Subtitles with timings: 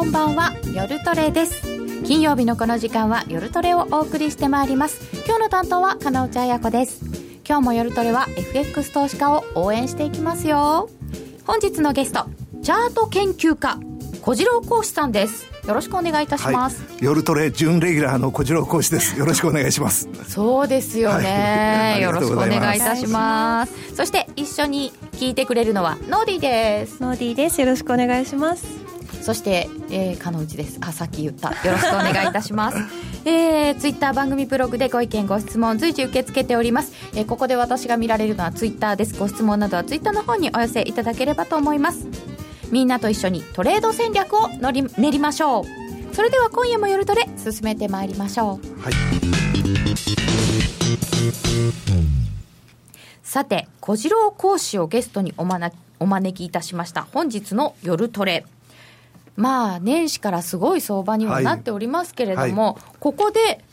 [0.00, 1.60] こんばんは夜トレです。
[2.06, 4.98] 金曜日のこの時間は夜トレをお送りしてまいります。
[5.26, 7.04] 今日の担当は金内彩子です。
[7.46, 10.88] 今日も夜トレは FX 投資家を応援していきますよ。
[11.44, 12.24] 本日のゲスト
[12.62, 13.78] チャート研究家
[14.22, 15.46] 小次郎講師さんです。
[15.68, 19.18] よろしくお願いいたします、はい、夜トレ準レギュラーの小次郎講師です。
[19.18, 20.08] よろしくお願いします。
[20.26, 23.94] そうですよね、はい、 よろしくお願いいたします。
[23.94, 27.02] そして一緒に聞いてくれるのはノーディーです。
[27.02, 27.60] ノーディーです。
[27.60, 28.89] よろしくお願いします
[29.20, 30.78] そして、えー、かのうちです。
[30.80, 31.50] あさっき言った。
[31.50, 32.78] よろしくお願いいたします。
[33.24, 39.18] えー、ツイッター番組ブログでご意見ご質問随時受け付けております、えー、ここで私が見られるのはツイッターです。
[39.18, 42.06] ご質問などはツイッターの方にお寄せいただければと思います。
[42.70, 46.14] みんなと一緒にトレード戦略をのり練りましょう。
[46.14, 48.82] それでは今夜も夜トレ進めてまいりましょう。
[48.82, 48.92] はい。
[53.22, 57.06] さて小次郎講師をゲストにお招お招きいたしました。
[57.12, 58.44] 本日の夜トレ
[59.40, 62.74] まあ年始からすごい相場にはなっておりますけれども、はい。
[62.74, 63.64] はい、ここで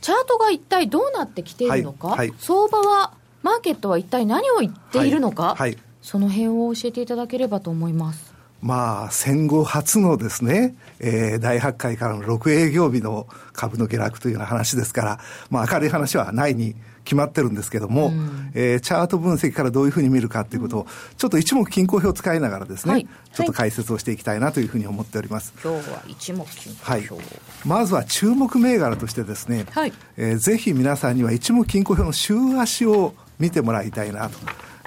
[0.00, 5.56] チャートが一体どうなってきているのか、はい、相場はマーケットは一体何を言っているのか、
[6.00, 8.34] その辺を教えていただければと思います。
[8.62, 16.74] まあ、戦後初のですね、えー、大発会からの6営業日の株の下落というような話ですから、まあ、明るい話はないに
[17.06, 25.54] 決まってるんですけども、うん、えー、チャート分析からどういうふうに見るかということを、うん、ちょっと一目均衡表を使いながらですね、はい、ちょっと解説をしていきたいなというふうに思っております。
[25.62, 27.24] 今日は一目均衡表、はい、
[27.64, 29.92] まずは注目銘柄としてですね、はい。
[30.16, 34.38] えー、ぜひ皆さんには一目均衡表の週足を見てもらいたいなと。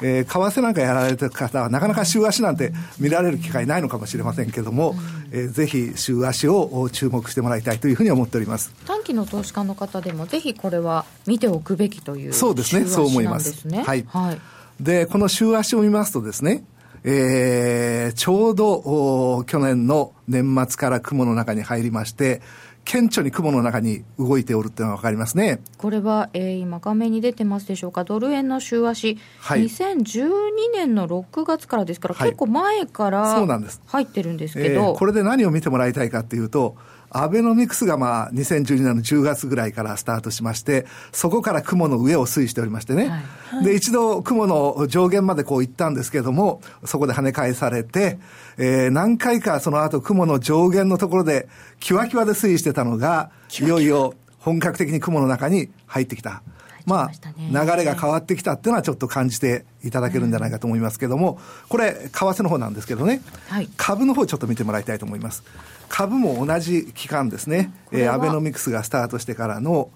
[0.01, 4.95] えー、為替なんかやられてる方は、なかなか週足なんて見られる機会ないのかもしれませんけども、
[5.31, 8.73] えー、ぜひ週足を注目してもらいたいというふうに思っております。
[8.85, 13.67] 短期の投資家の方でも、ぜひこれは見ておくべきというそうですね、そう思います。
[13.67, 14.39] はい、はい、
[14.79, 16.63] でこの週足を見ますとですね、
[17.03, 22.41] えー、ちょうど去年の年末から雲の中に入りまして、
[22.89, 25.61] 顕著に雲の中に動いておるっていうのが分かりますね。
[25.77, 30.31] これは、えー、今画面に出てますでしょうか、ドル円の週足、はい、2012
[30.73, 33.45] 年の6月からですから、はい、結構前から
[33.85, 36.77] 入ってるんですけど、えー、これで何を見てもらいたいかっていうと、
[37.11, 43.09] アベノミクスがまあ2012年の10月ぐらいからスタートしまして、そこから雲の上を推移しておりましてね。
[43.49, 48.19] はい、で、一度雲の上限までこう行ったんですけれども、そこで跳ね返されて、
[48.57, 51.47] えー、何回かその後雲の上限のところで、
[51.79, 56.43] キワキワで推移してたのが、いよいよ本格的に雲の中に入ってきた。
[56.85, 65.43] まあ、流れが変わってきたっていうのはちょっと感じていただけるんじゃないかと思いますけども、これ、為替の方なんですけどね、はい、株の方ちょっと見てもらいたいと思います。
[65.87, 69.89] 株も同じ期間ですね、えー、アベノミクスがスタートしてからの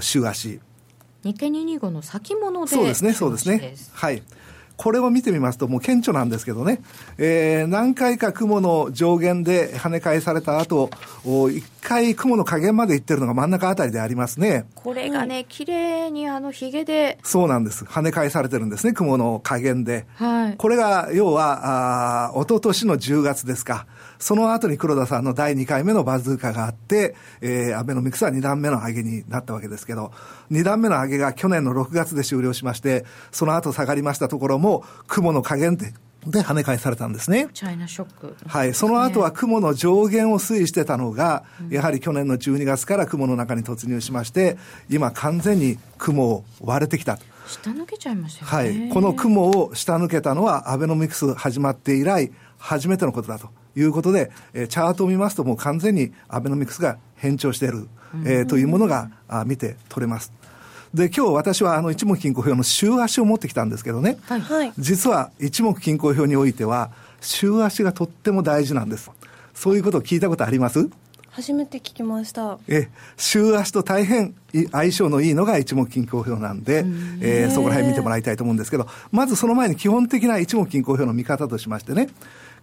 [0.00, 0.60] 週足。
[1.22, 3.74] 日経225の先物でそうですね、そうですね。
[3.92, 4.22] はい。
[4.80, 6.80] これを見てみますと、もう顕著なんですけどね、
[7.18, 10.88] えー、何回か雲の上限で跳ね返された後、
[11.50, 14.64] 一回雲の下限まで行ってるのが真ん中あたりでありますね。
[14.74, 17.18] これがね、綺麗にあのヒゲで。
[17.22, 17.84] そうなんです。
[17.84, 20.06] 跳ね返されてるんですね、雲の下限で。
[20.14, 20.56] はい。
[20.56, 23.84] これが、要は、あ一昨年の10月ですか。
[24.20, 30.12] その後に黒田さんの第2回目のバズーカがあって、えー、アベノミクスは2段目の上げになったわけですけど、
[30.50, 35.94] 2段目の上げが去年の6月で終了しまして、その後下がりましたところも、雲の加減で、
[36.26, 37.48] で跳ね返されたんですね。
[37.54, 38.74] チャイナショック、ね、はい。
[38.74, 44.58] その後は雲の上限を推移してたのが、うん、やはり去年の12月から雲の中に突入しまして、
[44.90, 47.18] 今完全に雲を割れてきた。
[47.46, 48.80] 下抜けちゃいましたよね。
[48.80, 48.90] はい。
[48.90, 57.88] この雲を下抜けたのは、アベノミクス始まって以来、初めてのことだということで、えー、チャートを見ますともう完全にアベノミクスが変調している、
[58.24, 60.32] えー、というものがあ見て取れます。
[60.92, 69.10] で、今日私はあの一目均衡表の週足を持ってきたんですけどね、はい、実は一目均衡表においては、週足がとっても大事なんです。
[69.54, 70.90] そういうことを聞いたことあります？
[71.30, 72.58] 初めて聞きました。
[72.66, 74.34] え、週足と大変
[74.72, 76.84] 相性のいいのが一目均衡表なんで、
[77.20, 82.08] えー、そこら辺見てもらいたいと思うんですけど、まずその前に基本的な一目均衡表の見方としましてね、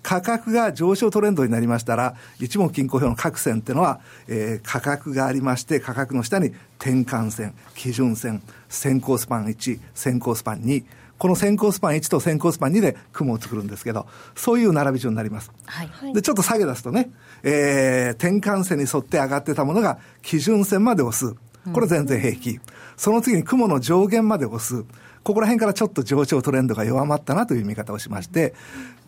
[0.07, 3.99] 価格が上昇トレンドになりましたら、一目均衡表の各線っていうのは、
[4.29, 10.85] えー、価格がありまして、価格の下に転換線、基準線、先行スパン1、先行スパン2、
[11.17, 15.51] この先行スパン1と先行スパン2で雲を作るんですけど、そういう並び順になります。
[15.65, 17.09] はい、で、ちょっと下げ出すとね、
[17.43, 21.35] えー、転換線に沿って上がってたものが基準線まで押す。
[21.73, 22.51] これ全然平気。
[22.51, 22.61] うん、
[22.95, 24.85] その次に雲の上限まで押す。
[25.23, 28.53] ここら辺からちょっと上昇トレンドが弱まったなという見方をしまして、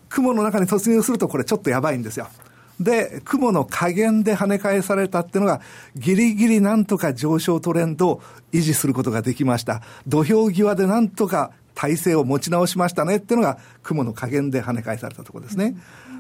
[0.10, 2.28] 雲の中に突入するとこれちょっとやばいんですよ。
[2.80, 5.62] で、雲の加減で跳ね返されたっていうのが、
[5.96, 8.22] ギリギリなんとか上昇トレンドを
[8.54, 9.82] 維持することができました。
[10.08, 15.76] 土俵際でなんとか体勢を持ち直しましたねっていうのが雲の加減で跳ね返されたところですね。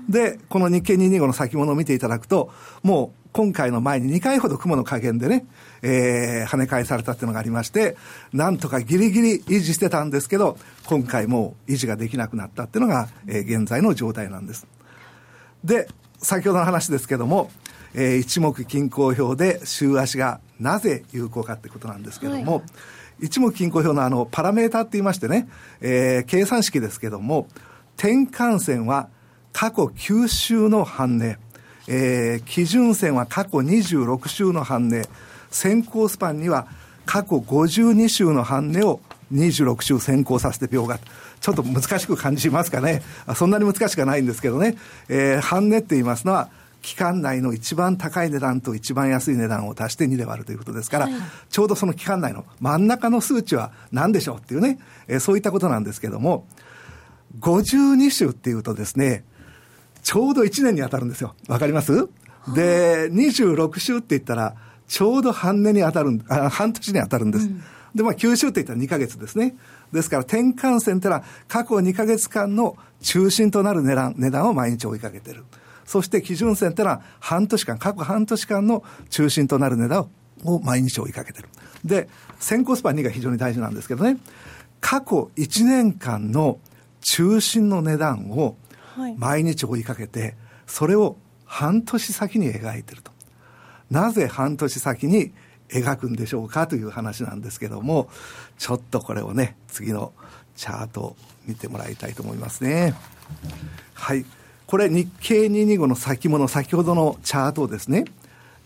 [0.10, 2.52] で、この日経225の先物を見ていただくと、
[2.84, 5.46] もう今回の前に2回ほど雲の加減でね、
[5.82, 7.96] えー、跳ね返されたっていうのがありまして、
[8.34, 14.68] なんとかギリギリ維持してたんですけど、今回も維持ができなくなったっていうのが、えー、現在の状態なんです。
[15.64, 15.88] で、
[16.18, 17.52] 先ほどの話ですけども、
[17.94, 22.62] えー、一目均衡表で週足がなぜ有効かってことなんですけども、は
[23.22, 25.48] い、一目均衡表のあのパラメータって言いましてね、
[25.82, 27.48] えー、計算式ですけども、
[27.98, 29.10] 転換線は
[29.54, 31.38] 過去9週の半値、
[31.88, 35.08] えー、基準線は過去26週の半値、
[35.52, 36.68] 先行スパンには
[37.06, 39.00] 過去52週の半値を
[39.34, 41.00] 26週先行させて秒が。
[41.40, 43.02] ちょっと難しく感じますかね。
[43.36, 44.76] そんなに難しくはないんですけどね。
[45.08, 46.50] えー、半値って言いますのは、
[46.82, 51.14] 期間内の一番高い値段と一番安い値段を足して2で割るということですから、はい、
[51.50, 56.48] ちょうどその期間内の真ん中の数値は何でしょうっていうね、えー、そういったことなんですけども、
[57.40, 59.24] 52週っていうとですね、
[60.04, 61.36] ちょうど1年に当たるんですよ。
[61.48, 62.08] わかります？
[62.54, 64.56] で、26週って言ったら、
[64.88, 67.46] ちょうど半年に当たるあ、半年に当たるんです。
[67.46, 67.64] うん、
[67.94, 69.56] で、まあ9週って言ったら2ヶ月ですね。
[69.92, 75.44] ですから転換線ってのは過去2ヶ月間の中心となる値段値段を毎日追いかけてる。
[75.86, 80.10] そして基準線ってのは半年間、過去半年間の中心となる値段
[80.44, 81.50] を毎日追いかけてる。
[81.84, 82.10] で、
[82.40, 84.18] 先行スパン2が非常に大事なんですけどね、
[84.82, 86.60] 過去1年間の
[87.02, 88.56] 中心の値段を
[89.18, 90.36] 毎日追いかけて、
[90.68, 93.12] それを半年先に描いてると。
[93.90, 95.32] なぜ半年先に
[95.70, 98.10] 描くんでしょうかという話なんですけども、
[98.58, 100.14] ちょっとこれをね、次の
[100.56, 101.16] チャートを
[101.48, 102.94] 見てもらいたいと思いますね。
[103.94, 104.26] はい。
[104.68, 108.06] これ日経225の先物、先ほどのチャートをですね、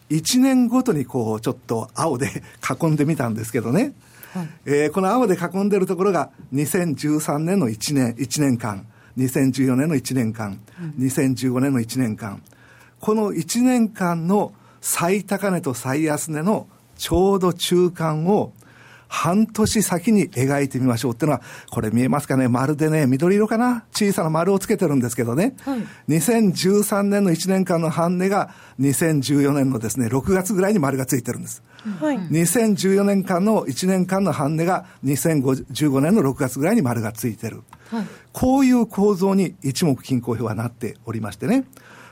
[0.09, 2.43] 1年ごとにこう、ちょっと青で
[2.81, 3.93] 囲んでみたんですけどね、
[4.33, 8.85] はい、えー、この青で囲んでるところが2013年の1年、1年間、
[9.17, 10.59] 2014年の1年間、
[10.99, 12.41] 2015年の1年間、
[12.99, 16.67] この1年間の最高値と最安値の
[16.97, 18.53] ちょうど中間を
[19.07, 22.47] 半年先に描いてみましょうっていうのは、これ見えますかね？
[22.47, 23.85] 丸でね、緑色かな？
[23.91, 25.55] 小さな丸をつけてるんですけどね。
[25.65, 28.49] はい、2013年の1年間の半値が
[28.79, 31.61] 2014年のですね、6月ぐらいに丸がついてるんです。
[31.99, 37.61] はい、2014年間の1年間の半値が2015年の6月ぐらいに丸がついてる。
[37.93, 41.65] はい、こういう構造に一目均衡表はなっておりましてね。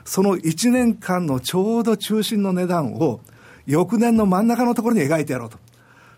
[0.04, 3.20] その1年間のちょうど中心の値段を
[3.66, 5.58] 翌年の真ん中のところに描いてやろうと。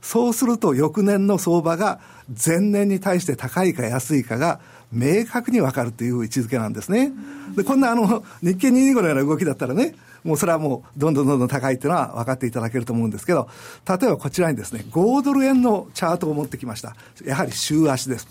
[0.02, 4.61] そうすると翌年の相場が前年に対して高いか安いかが
[4.93, 7.12] 明確に分かるという位置づけなんですね。
[7.56, 13.49] で、こんなあの、日経225のような動きだったらね、もうそれはもうどんどんどんどん高いっていうのは分かっていただけると思うんですけど、
[13.88, 16.94] 例えばこちらにですね、5ドル円のチャートを持ってきました。
[17.25, 18.28] やはり週足です。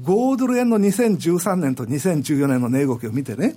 [0.00, 3.56] 5ドル円の2013年と2014年の値動きを見てね、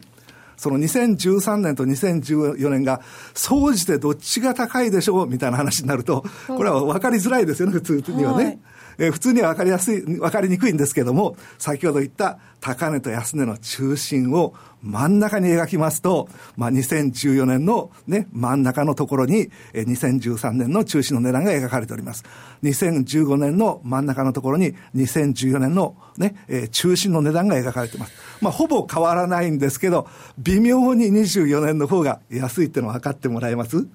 [0.58, 3.02] その2013年と2014年が、
[3.34, 8.44] 総じてどっちが高いでしょうみたいな話になると、これは分かりづらいですよね、普通にはね。
[8.46, 8.60] はい
[8.98, 22.24] えー、普通には分かりやすい、分かりにくいんですけども、先ほど言った高値と安値の中心を真ん中に描きますと、まあ、2014年のね、真ん中のところに、えー、2013年の中心の値段が描かれております。
[22.64, 28.14] 2015年の真ん中のところに、2014年のね、えー、中心の値段が描かれています。
[28.42, 33.88] まあ、ほぼ変わらないんですけど、微妙に24年の方が安いっていうの分かってもらえます？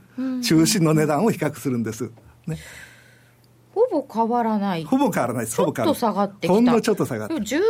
[0.43, 2.13] 中心の値段を比較するる。
[2.47, 2.59] ね。
[3.89, 4.85] ほぼ変わらない。
[4.85, 5.57] ほぼ変わらないです。
[5.57, 6.55] ちょっと下がってきた。
[6.55, 7.35] ほんのちょっと下がって。
[7.35, 7.61] 13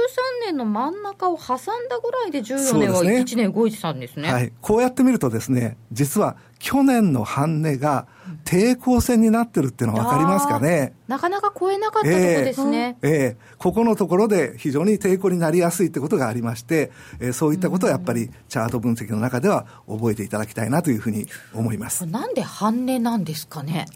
[0.47, 4.33] 年の真ん中を挟んだぐらいで14年は1年動いてたんですね。
[4.33, 4.53] はい。
[4.61, 8.09] こうやって見るとですね、実は去年の半値が
[8.45, 10.95] 抵抗線になってるっていうのは分かりますかね。
[11.11, 12.97] なかなか超えなかったとこですね。
[13.03, 22.07] えー、えー、ここのところで非常に抵抗になりやすいってことがありまして、えー、そういったことをやっぱりチャート分析の中では覚えていただきたいなというふうに思います。
[22.07, 23.87] なんで半値なんですかね？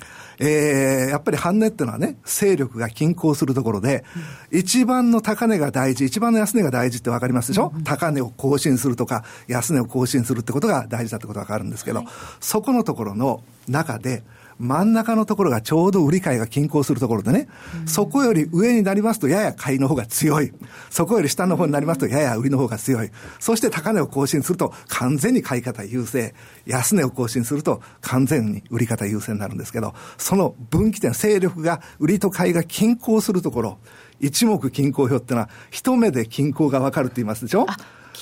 [0.41, 4.05] えー、やっぱり半値っていうのはね、勢力が均衡するところで、
[4.51, 12.09] うん、一番の高値が大事、一番の安値が大事って分かりますでしょ、うん、高値を更新するとか、安値を更新するってことが大事だってことが分かるんですけど、はい、
[12.41, 14.25] そこのところの中で、
[14.59, 17.49] 真ん中のところがちょうど売り買いが均衡するところでね、
[17.81, 20.53] うん、そこより上になりますとやや買いの方が強い。
[20.91, 23.11] そこより下の方になりますとやや売りの方が強い。
[23.41, 26.35] そして高値を更新すると完全に買い方優勢。
[26.67, 33.79] 安値を更新すると完全に売り方優勢になるんですけど、その分岐点、勢力が売りと買いが均衡するところ、
[34.21, 37.67] 一目均衡表っていうのは一目で均衡がわかるって言いますでしょ？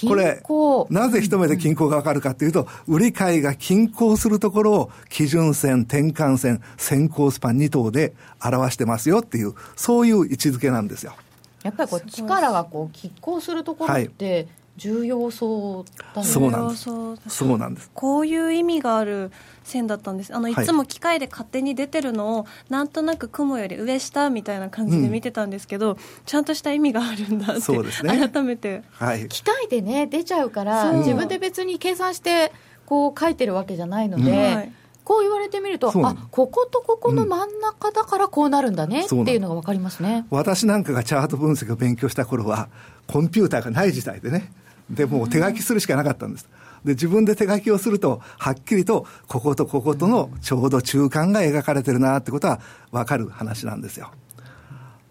[0.06, 0.42] これ、
[0.90, 11.14] なぜ一目で均衡がわかるかというと、売り買いが均衡するところを基準線、転換線、先行スパン2等で表してますよっていう、そういう位置づけなんですよ。
[11.62, 16.82] やっぱりこう力がこう拮抗するところって重要そうだね、そうなんです。
[16.84, 17.90] そうそうなんです。
[17.94, 19.30] こういう意味がある
[19.72, 20.34] 線だったんです。
[20.34, 20.54] あのい。
[20.54, 28.28] つも機械で勝手に出てるのを、なんとなく雲より上下みたいな感じで見てたんですけど、ちゃんとした意味があるんだってそうですね。
[28.28, 28.82] 改めて。
[28.92, 29.28] はい。
[29.28, 32.52] 機械でね出ちゃうから自分で別に計算して
[32.86, 34.72] こう書いてるわけじゃないので、はい。
[35.04, 40.26] こう言われてみるとあこことここの真ん中だからこうなるんだねってそうなのいうのが分かりますね。
[40.30, 42.68] 私なんかがチャート分析を勉強した頃は
[43.08, 44.52] コンピューターがない時代でね。
[44.90, 46.48] でもう手書きするしかなかったんです
[46.84, 52.60] で自分で手書きをするとはっきりとこことこことのちょうど中間が描かれてるなってことは
[52.90, 54.10] 分かる話なんですよ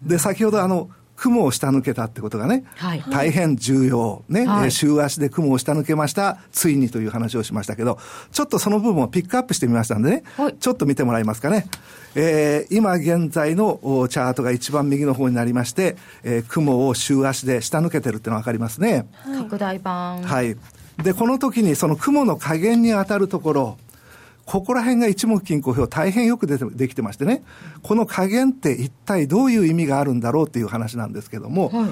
[0.02, 0.90] で先ほどあの
[1.22, 7.98] 雲を下抜けたってことがね、はい大変重要、ね、はいえー週足で雲を下抜けました、ついにという話をしましたけど、
[8.32, 11.66] ちょっとその部分をピックアップしてみましたんでね、はいちょっと見てもらえますかね。
[12.16, 19.06] えー今現在のおチャートが一番右の方になりまして、えー雲を週足で下抜けてるっていうのがわかりますね。
[19.24, 20.56] 拡大版、はい。
[21.02, 23.78] で、この時にその雲の加減に当たるところ、
[24.44, 27.42] ここら辺が一目均衡表大変よくでてできてましてね、
[27.82, 31.90] この加減って一体どういう意味があるんだろうっていう話なんですけども、はい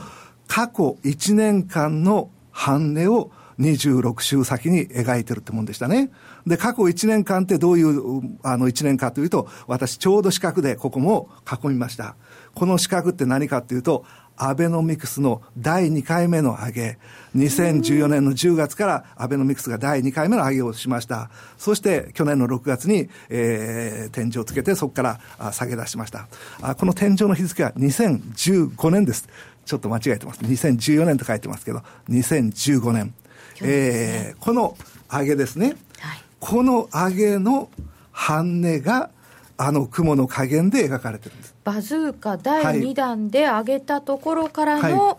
[0.50, 3.30] 過去1年間の半値を
[3.60, 6.10] 26週先に描いてるってもんでしたね。
[6.44, 12.16] で、過去1年間ってどういうあの1年かというと、私ちょうど四角でここも囲みました。
[12.54, 14.04] この四角って何かっていうと、
[14.42, 16.98] アベノミクスの第2回目の上げ、
[17.36, 21.28] 2014年の10月からアベノミクスが第2回目の上げをしました。
[21.58, 26.26] そして去年の6月に、えー、天井をつけてそこからあ下げ出しました。
[26.62, 29.28] あこの天井の日付は2015年です。
[29.66, 30.40] ちょっと間違えてます。
[30.40, 33.14] 2014年と書いてますけど、2015年。
[33.62, 34.74] えーこの
[35.10, 35.76] 上げですね。
[35.98, 37.68] はいこの上げの
[38.10, 39.10] 半値が、
[39.58, 41.49] あの雲の加減で描かれてるんです。
[41.64, 45.16] バズーカ第2弾で上げたところからのは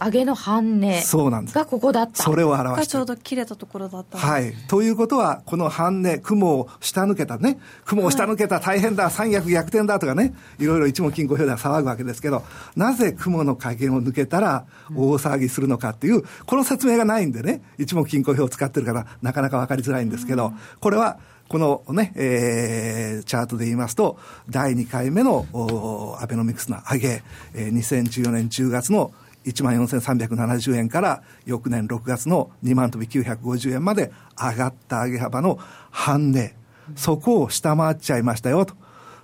[0.00, 1.54] 上げの半値そうなんです。
[1.54, 2.22] がここだった。
[2.22, 3.06] それを表がちょう。
[3.06, 4.52] ど切れたところだったはい。
[4.66, 12.42] ということは、この半値、雲を下抜けたね、雲を下抜けた大変だ、三役逆転だとかね、いろいろ一目金庫表では騒ぐわけですけど、
[12.74, 27.22] なぜ雲の加減を抜けたら大騒ぎするのかっていう、この説明がないんでね、一目金庫表を使ってるから、なかなか分かりづらいんですけど、これは、このね、えーチャートで言いますと、第2回目のおアベノミクスの上げ、
[27.54, 29.12] えー2014年10月の
[29.44, 35.58] 1万4370円から翌年6月の2万飛び950円まで上がった上げ幅の
[35.90, 36.54] 半値、
[36.96, 38.74] そこを下回っちゃいましたよと。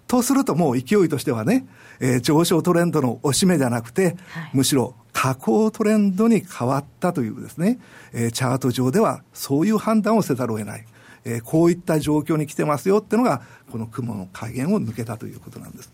[0.06, 1.66] とするともう勢いとしてはね、
[2.00, 7.78] えー上昇トレンドの押し目じゃなくて、はいむしろ下降トレンドに変わったというですね、
[8.12, 10.84] えーチャート上ではそういう判断をせざるを得ない。
[11.24, 15.92] えーこういった状況に来てますよっていうのが、この雲の加減を抜けたということなんです。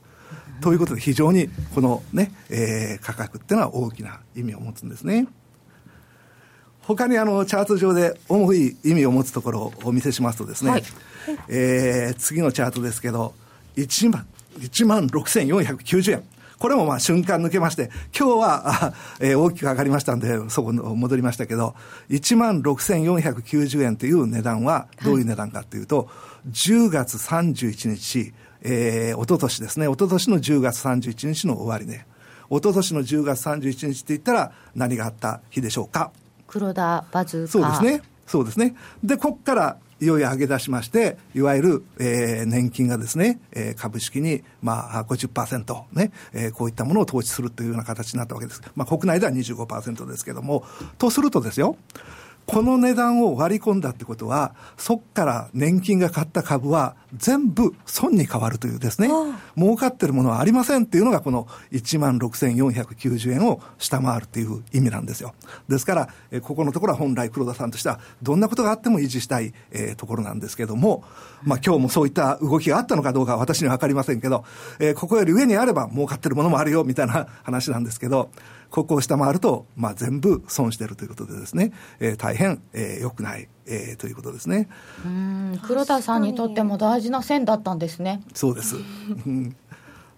[0.61, 5.27] ということで非常にこのね、えー価格っていうのは大きな意味を持つんですね。
[6.83, 10.83] 他にあのチャート上で重い意味を持つところをお見せしますとですね、はい
[11.49, 13.35] えー次のチャートですけど、
[13.77, 14.27] 1万、
[14.59, 16.23] 1万6490円。
[16.59, 21.75] これもまあ瞬間抜けまして、今日は、あえー大きく上がりましたんで、そこに戻りましたけど、
[22.09, 26.09] 1万6490円という値段はどういう値段かというと、
[26.51, 28.33] 10月31日、
[28.63, 32.07] えー、おととしですね、おととしの10月31日の終わりね。
[32.49, 36.11] おととしの10月31日って言ったら何があった日でしょうか？
[36.47, 38.03] 黒田バズそうですね。
[38.27, 38.75] そうですね。
[39.05, 48.61] で、ここからいよいよ上げ出しまして、いわゆる、えー年金がですね、えー株式に、まあ、50%ね、えーこういったものを投資するというような形になったわけです。
[48.75, 50.65] まあ、国内では25%ですけども、
[50.99, 51.77] とするとですよ、
[52.47, 59.09] この値段を割り込んだってことは、そこから年金が買った株は全部損に変わるというですね、
[59.57, 65.35] 儲かってるものはありませんっていうのがこの1万6490円を下回るっていう意味なんですよ。
[65.69, 71.03] ですから、えーここのところは本来黒田さんとしてはどんなことがあっても維持したい、えーところなんですけども、
[71.43, 74.45] まあ今日もそういった動きがあったのかどうかは私にはわかりませんけど、
[74.79, 78.31] えーここより上にあれば儲かってるものもあるよみたいな話なんですけど、
[78.71, 84.69] ここを下回ると、まあ、全部損してるということでですね、えー大変、えー良くない、えーということですね。
[85.05, 88.77] うん黒田さんにとっても大事な線だったんですねそうです。
[88.77, 89.57] うん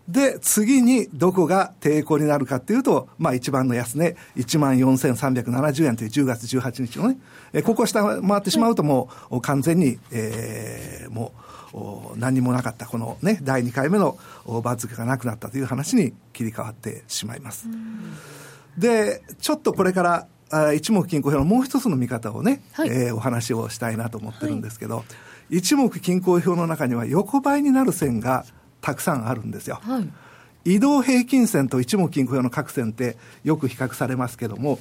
[0.08, 7.18] で、次にどこが抵抗になるかっていうと、まあ一番の安値、1万4370円という10月18日のね、
[7.52, 11.47] えーここを下回ってしまうともう完全に、えーもうお
[12.16, 17.68] 何にもなかったこのね、第2回目のおバズがなくなったという話に切り替わってしまいます。
[18.76, 25.04] で、ちょっとこれから、あ一目均衡表のもう一つの見方をね、はいえーお話をしたいなと思ってるんですけど、
[25.50, 28.46] 一目均衡表の中には横ばいになる線が
[28.80, 29.80] たくさんあるんですよ。
[29.82, 30.08] はい
[30.64, 34.78] 移動平均線と一目均衡表の各線ってよく比較されますけども、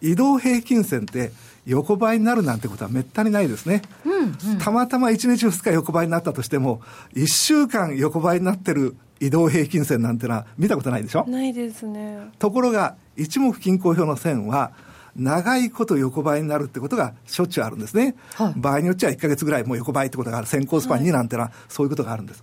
[0.00, 1.32] 移動平均線って
[1.66, 3.82] 横ばいになるなんてことはめったにないですね。
[4.04, 4.12] うん
[4.52, 6.80] うん、たまたま1日2日横ばいになったとしても、
[7.14, 11.24] 1週間横ばいになってる移動平均線なんてのは見たことないでしょ？
[11.26, 12.18] ないですね。
[12.38, 14.72] ところが、一目均衡表の線は、
[15.16, 18.16] 長いこと横ばいになるってことがしょっちゅうあるんですね。
[18.34, 20.46] はい、場合によっては1か月ぐらいもう横ばいってことがある。
[20.46, 22.42] 先行スパンになんてのは、そういうことがあるんです。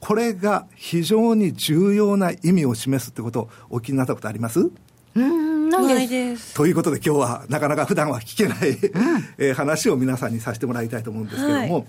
[0.00, 4.70] これが非常に重要な意味を示すってことをお気になったことあります？
[5.14, 6.54] うんないです。
[6.54, 11.84] ということで今日はなかなか普段は聞けない、うん、 えー、話を皆さんにさせてもらいたいと思うんですけれども、はい、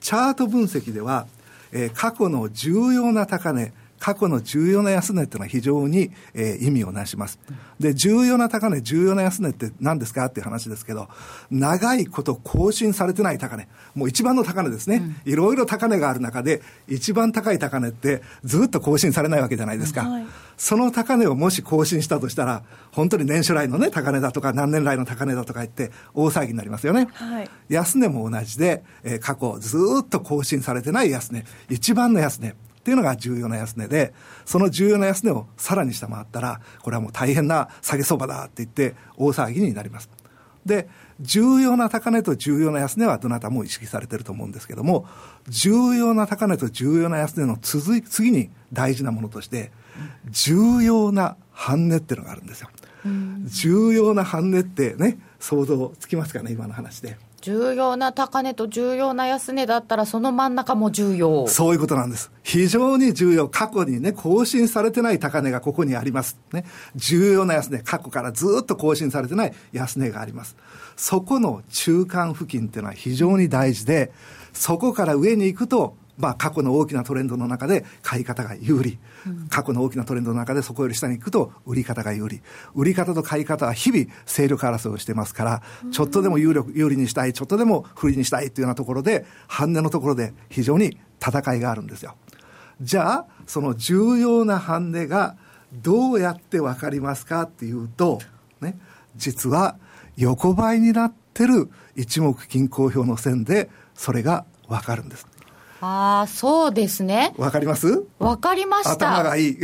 [0.00, 1.26] チャート分析では、
[1.72, 3.72] えー、過去の重要な高値
[4.04, 7.38] 過去の重要な安値っていうのは非常に、えー、意味をなします。
[7.80, 11.08] で、重要な高値、重要な安値って何ですかっていう話ですけど、
[11.50, 15.22] 長いこと更新されてない高値、もう一番の高値ですね。
[15.24, 20.02] いろいろ高値がある中で、一番高い高値ってずっと更新されないわけじゃないですか。
[20.02, 20.26] はい、
[20.58, 27.08] その高値をもし更新したとしたら、本当に年初来のね、高値だとか何年来の高値だとか言って大騒ぎになりますよね。
[27.14, 32.54] はい、安値も同じで、えー、過去ずっと更新されてない安値、一番の安値。
[32.84, 34.12] っていうのが重要な安値で、
[34.44, 40.10] その重要な安値をさらに下回ったら、これはもう大変な下げ相場だって言って大騒ぎになります。
[40.66, 40.86] で、
[41.18, 45.06] 重要な高値と重要な安値はどなたも意識されてると思うんですけども、
[45.48, 49.72] 重要な高値と重要な安値の続い次に大事なものとして、
[50.30, 52.68] 重要な半値っていうのがあるんですよ。
[53.46, 57.16] 重要な半値ってね、想像つきますかね、今の話で。
[57.44, 61.46] 重要な高値と重要な安値だったら、その真ん中も重要。
[61.46, 62.32] そういうことなんです。
[62.42, 63.50] 非常に重要。
[63.50, 66.38] 過去にね、更新されてない高値がここにあります。
[66.54, 66.64] ね。
[66.96, 70.56] 重要な安値、過去からずっと更新されてない安値があります。
[70.96, 74.10] そこの中間付近っていうのは非常に大事で、
[74.54, 78.98] そこから上に行くと、まあ、過去の大きなトレンドの中で買い方が有利、
[79.50, 82.40] 過去の大きなトレンドの中でそこより下に行くと売り方が有利、
[82.74, 92.14] 売り方と買い方は日々勢力争いをしてますから、ちょっとでも有力有利にしたい、ちょっとでも不利にしたいというようなところで、半値のところで非常に戦いがあるんですよ。
[92.80, 95.36] じゃあ、その重要な半値が
[95.72, 98.20] どうやって分かりますかっていうと、
[98.60, 98.78] ね、
[99.16, 99.76] 実は
[100.16, 105.26] 横ばいになってる一目均衡表の線でそれが分かるんです。
[105.84, 107.34] ああ、そうですね。
[107.36, 108.04] わかります？
[108.18, 109.16] わかりました。
[109.16, 109.58] 頭がいい。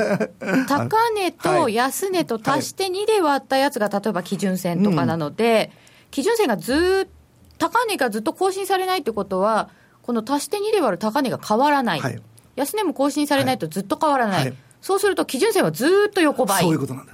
[0.66, 7.18] 高値と安値と足して2で割ったやつが、例えば基準線とかなので、うん、基準線がずっ
[7.58, 9.68] 高値がずっと更新されないってことは、
[10.02, 12.00] この足して2で割る高値が変わらない。
[12.00, 12.22] はい、
[12.56, 14.44] 安値も更新されないとずっと変わらない。
[14.44, 16.62] はい、そうすると基準線はずっと横ばい。
[16.62, 17.12] そういうことなんだ。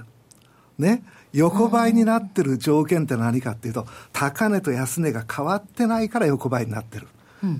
[0.77, 1.03] ね。
[1.33, 7.07] 横ばいになってる条件って何かっていうと、高値と安値が変わってないから横ばいになってる。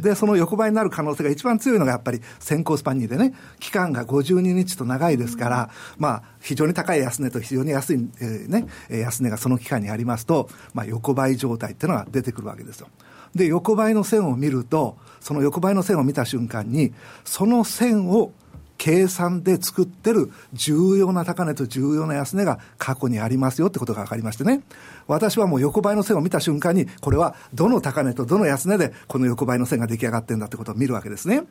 [0.01, 12.87] で、その横ばいになる可能性が一番強いのがやっぱり先行スパン2でね、期間が52日と長いですから、まあ、非常に高い安値と非常に安い、えー、ね、安値がその期間にありますと、まあ、横ばい状態っていうのが出てくるわけですよ。
[13.33, 16.93] で、横ばいの線を見ると、その横ばいの線を見た瞬間に、
[17.25, 18.31] その線を
[18.85, 24.61] 計算で作ってる重要な高値と重要な安値が過去にありますよってことが分かりましてね。
[25.07, 31.45] 私はもう横ばいの線を見た瞬間に、これはどの高値とどの安値でこの横ばいの線が出来上がってるんだってことを見るわけですね。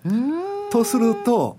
[0.70, 1.58] とすると、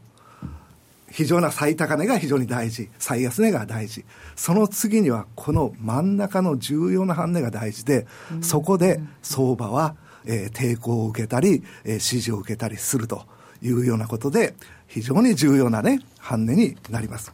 [1.12, 4.06] 非常な最高値が非常に大事、最安値が大事。
[4.38, 8.08] その次にはこの真ん中の重要な半値が大事で、
[8.40, 13.24] そこで相場は、えー、抵抗を受けたり、えー、支持を受けたりすると
[13.62, 14.54] いうようなことで、
[14.88, 17.34] 非常に重要なね、半値になります。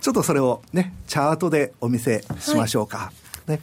[0.00, 2.98] ちょっとそれをね、チャートでお見せしましょうか。
[2.98, 3.12] は
[3.48, 3.60] い、ね。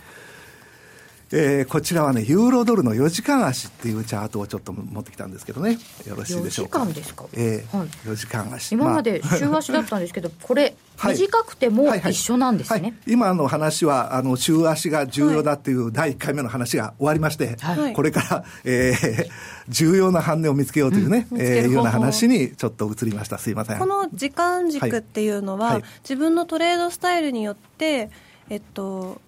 [1.32, 6.80] えー、こちらはね、ユーロドルの4時間足っていうチャートをちょっと持ってきたんですけどね、よろしいでしょうか。
[6.80, 7.26] 4時間ですか？
[7.34, 8.72] えー、はい、4時間足。
[8.72, 12.74] 今まで 週足だったんですけど、これ、短くても一緒なんですね。
[12.74, 19.28] はいはいはい、今の話は、あの、週足が重要だっていう第1回目の話が終わりまして、はい、これから、えー、
[19.68, 23.38] 重要な半値を見つけようというね、うん、えー、いうような話にちょっと移りました。
[23.38, 23.80] すいません。
[23.80, 28.10] この時間軸っていうのは、自分のトレードスタイルによって、
[28.50, 29.22] えっと、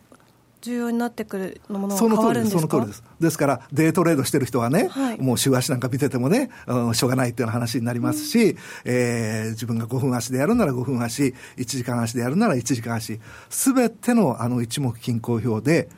[0.61, 2.61] 重要になってくるものは変わるんですか？
[2.61, 3.03] その通りです。
[3.19, 13.19] ですから、デートレードしてる人はね、はい、もう週足なんか見ててもね、うん、しょうがないっていう話になりますし、うん、えー、自分が5分足でやるなら5分足、1時間足でやるなら1時間足、
[13.49, 15.89] すべてのあの一目均衡表で、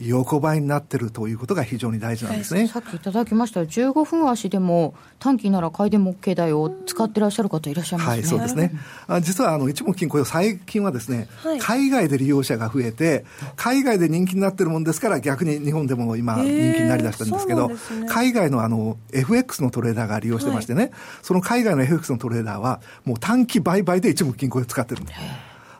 [0.00, 2.66] 横ばいになってるということが非常に大事なんですね。
[2.68, 8.12] さっきいただきました15分足でも短期なら買いでも OK だよ使ってらっしゃる方いらっしゃいますね。
[8.12, 8.72] はい、そうですね。
[9.06, 17.76] あ実はあの一目金雇用最近はですね、はい海外で利用者が増えて海外で人気になってるもんですから逆に日本でも今人気になりだしたんですけど、ね
[18.08, 20.90] 海外のあの FX のトレーダーが利用してましてね、
[21.22, 25.14] その海外の FX のトレーダーはもう短期売買で一目金雇用を使ってるんで。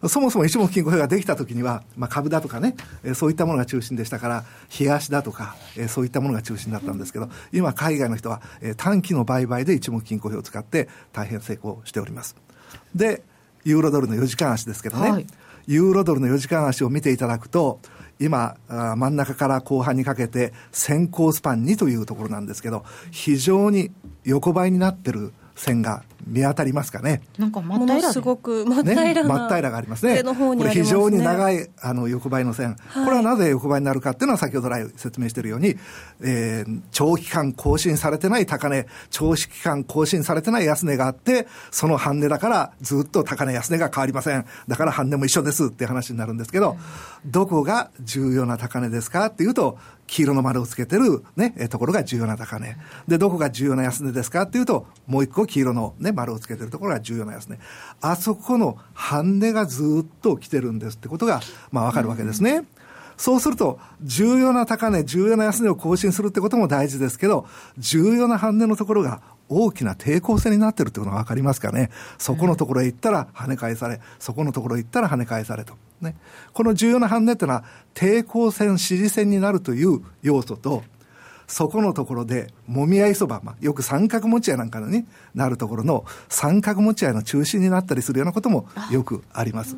[0.09, 4.45] そもそも一目金雇用ができたときには、まあ、株だとかね、えーそういったものが中心でしたから、
[4.79, 12.37] 冷やしだとか、えーそういったものが中心だったんですけど、今、海外の人は、えー短期の売買で一目金雇用を使って、大変成功しております。
[12.95, 13.23] で、
[13.65, 15.27] ユーロドルの4時間足ですけどね、はい
[15.67, 17.79] ユーロドルの4時間足を見ていただくと、
[18.19, 23.93] 今、真ん中から後半にかけて、先行スパン2というところなんですけど、非常に
[24.25, 27.21] 横ばいになってる線が見当たりますかね。
[27.39, 30.23] なんか真っも平らでのすごく真っ平ね、らな、真っ平らがありますね。
[30.23, 35.77] これ非常に長いあの横ばいの線、はいこれはなぜ横ばいになるかっていうのは先ほど来説明しているように、
[36.23, 44.47] えー長期間更新されてない高値、長期間更新されてない安値があって、その半値だからずっと高値安値が変わりません。
[44.67, 46.77] だから半値も一緒ですっていう話になるんですけど、
[47.27, 49.79] どこが重要な高値ですかっていうと、
[50.11, 52.77] 黄色の丸をつけてるね、ところが重要な高値。
[53.07, 57.59] で、どこが重要な安値ですかっていうと、もう一個黄色のね、丸をつけてるところが重要な安値。
[58.01, 62.65] あそこの半値がずっと来てるんですってことが、まあわかるわけですね。
[63.17, 67.47] そうすると、重要な高値、重要な安値を更新するってことも大事ですけど、
[67.79, 71.91] 重要な半値のところが大きな抵抗線になってるってことがわかりますかね。
[72.19, 75.75] そこのところへ行ったら跳ね返され、そこのところへ行ったら跳ね返されと。
[76.01, 76.17] ね。
[76.53, 80.83] この重要な半値ってのは、抵抗線、支持線になるという要素と、
[81.47, 89.77] そこのところで、もみ合いそば、まあ、よく三角持ち合いなんかになるところの三角持ち合いの中心になったりするようなこともよくあります。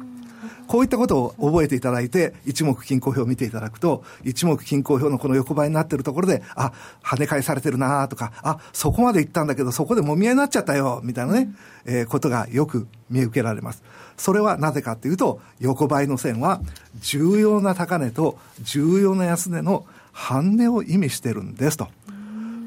[0.66, 11.50] こういったことを覚えていただいて、一目均衡表を見ていただくと、一目均衡表のこの横ばいになっているところで、あ、跳ね返されてるなとか、あ、そこまで行ったんだけど、そこでもみ合いになっちゃったよ、みたいなね、
[11.84, 13.82] えーことがよく見受けられます。
[14.22, 16.60] それはなぜかというと、横ばいの線は、
[17.00, 21.88] 重要な高値と重要な安値の半値を意味してるんですと。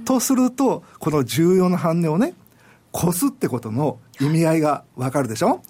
[0.04, 2.34] とすると、この重要な半値をね、
[2.94, 5.62] 越すってことの意味合いがわかるでしょ？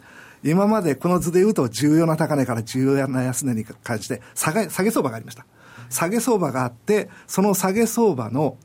[0.43, 5.45] 今までこの図で言うと重要な高値から重要な安値に関して下げ下げ相場がありました。
[5.89, 8.57] 下げ相場があって、その下げ相場の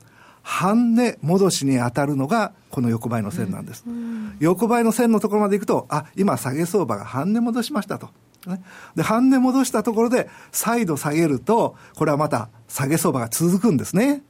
[0.51, 3.85] 半値戻しに当たるのがこの横ばいの線なんです。
[4.41, 8.09] 横ばいの線のところまで行くと、あ、今下げ相場が半値戻しましたと。
[8.45, 8.61] ね、
[8.93, 14.23] で、半値戻したところで再度下げると、これはまた下げ相場が続くんですね。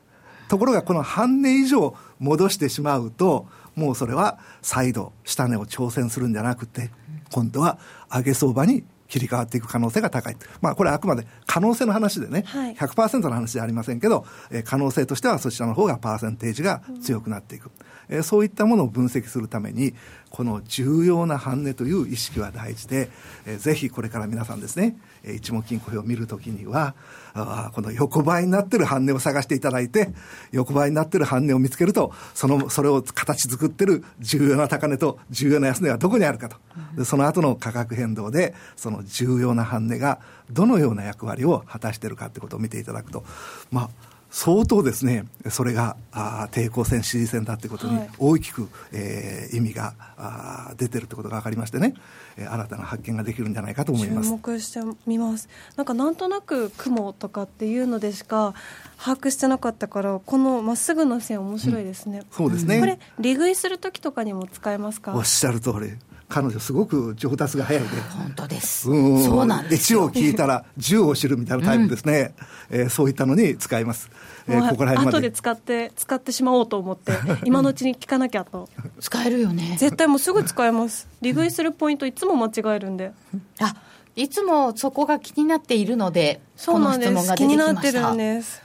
[0.47, 6.91] ところがこの半値以上戻してしまうと、もうそれは再度下値を挑戦するんじゃなくて、
[7.31, 7.79] 今度は
[8.13, 10.37] 上げ相場に切り替わっていく可能性が高い。
[10.61, 17.71] まあこれはあくまで可能性の話でね、はい100%の話ではありませんけど、えー可能性としてはそちらの方がパーセンテージが強くなっていく。
[18.11, 19.95] えーそういったものを分析するために、
[20.29, 23.09] この重要な半値という意識は大事で、
[23.45, 26.93] えーぜひこれから皆さんですね、えー一目金庫表を見るときには、
[27.33, 30.13] あこの横ばいになってる半値を探していただいて、
[30.51, 36.57] 横ばいになってる半値を見つけると、その、それを形作ってる重要な高値と重要な安値はどこにあるかと。
[36.95, 40.19] でその後の価格変動で、その重要な半値が
[40.51, 43.23] どのような役割を果たしてるかってことを見ていただくと、
[43.71, 43.89] まあ、
[44.33, 51.93] 相当ですね、それがあー抵抗線、支持線だってことにはい大きく、えー意味があー出てるってことが分かりましてね、
[52.37, 54.31] えー新たな発見ができるんじゃないかと思い注ます。
[54.31, 58.53] 目してみますなんかなんとなく雲とかっていうのでしか
[58.97, 62.79] 把握してなかったからこのまっすぐの線面白いですね、そうですね。
[62.79, 65.13] これ利食いする時とかにも使えますか？
[65.13, 65.91] おっしゃる通り。
[66.31, 67.89] 彼女すごく上達が早いで。
[67.89, 68.89] 本当です。
[68.89, 70.09] うんそうなんですよ。
[70.09, 72.33] 1を聞いたら10を知るみたいなタイプですね。
[72.69, 74.09] えーそういったのに使います。
[74.47, 75.17] えーここら辺まで。
[75.17, 77.11] 後で使って使ってしまおうと思って
[77.43, 78.69] 今のうちに聞かなきゃと
[79.01, 79.75] 使えるよね。
[79.77, 83.11] 絶対もうすぐ使えます利食いするポイントいつも間違えるんで
[83.59, 83.75] あ、
[84.15, 88.01] いつもそこが気になっているので、そうなんでこの質問がす気に出てきました。
[88.01, 88.61] なってるんです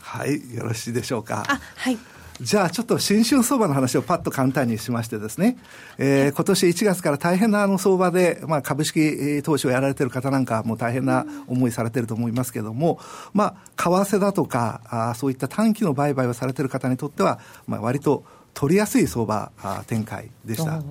[0.00, 1.44] はい、よろしいでしょうか。
[1.46, 1.98] あはい
[2.40, 5.56] じゃあちょっと新春相場の話をパッと簡単にしましてですね、
[5.98, 12.98] えー今年1月から大変なあの相場で、まあ、株式えー投資をやられてる方なんかはもう大変な思いされてると思いますけども、
[13.32, 19.50] まあ、為替だとかあーそういった短期の売買をされてる方にとっては、まあ、割と取りやすい相場
[19.86, 20.82] 展開でした。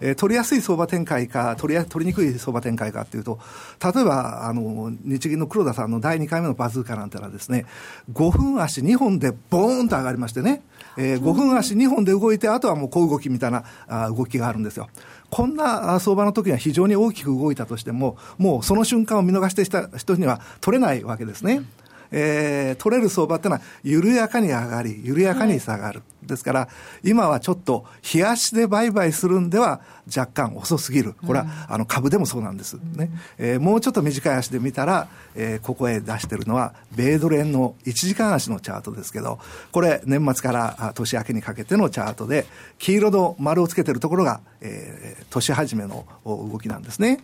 [0.00, 3.38] えー取りやすい相場展開か取りや、取りにくい相場展開かっていうと、
[3.82, 7.66] 例えば、あの、日銀の黒田さんの第2回目のバズーカなんてのはですね、
[8.12, 10.62] 5分足2本でボーンと上がりましてね、
[10.96, 14.88] えー5分足2本で動いて、あとはもう小動きみたいなあ動きがあるんですよ。
[15.30, 21.62] こんな相場の時には非常に大きく動いたとしても、もうその瞬間を見逃してした人には取れないわけですね。
[22.10, 26.00] えー、取れる相場っていうのは緩やかに上がり、緩やかに下がる。
[26.00, 26.68] はい、ですから、
[27.02, 31.14] 今はちょっと、冷やしで売買するんでは若干遅すぎる。
[31.26, 32.74] これは、あの、株でもそうなんです。
[32.74, 33.10] ね。
[33.38, 39.38] えー、もうちょっと短い足で見たら、えー、ここへ出してるのは、米ドル円の1時間足のチャートですけど、
[39.70, 42.46] これ、年末から年明けにかけてのチャートで、
[42.78, 47.20] 黄色の丸をつけてるところが、えー、年始めの動きなんですね。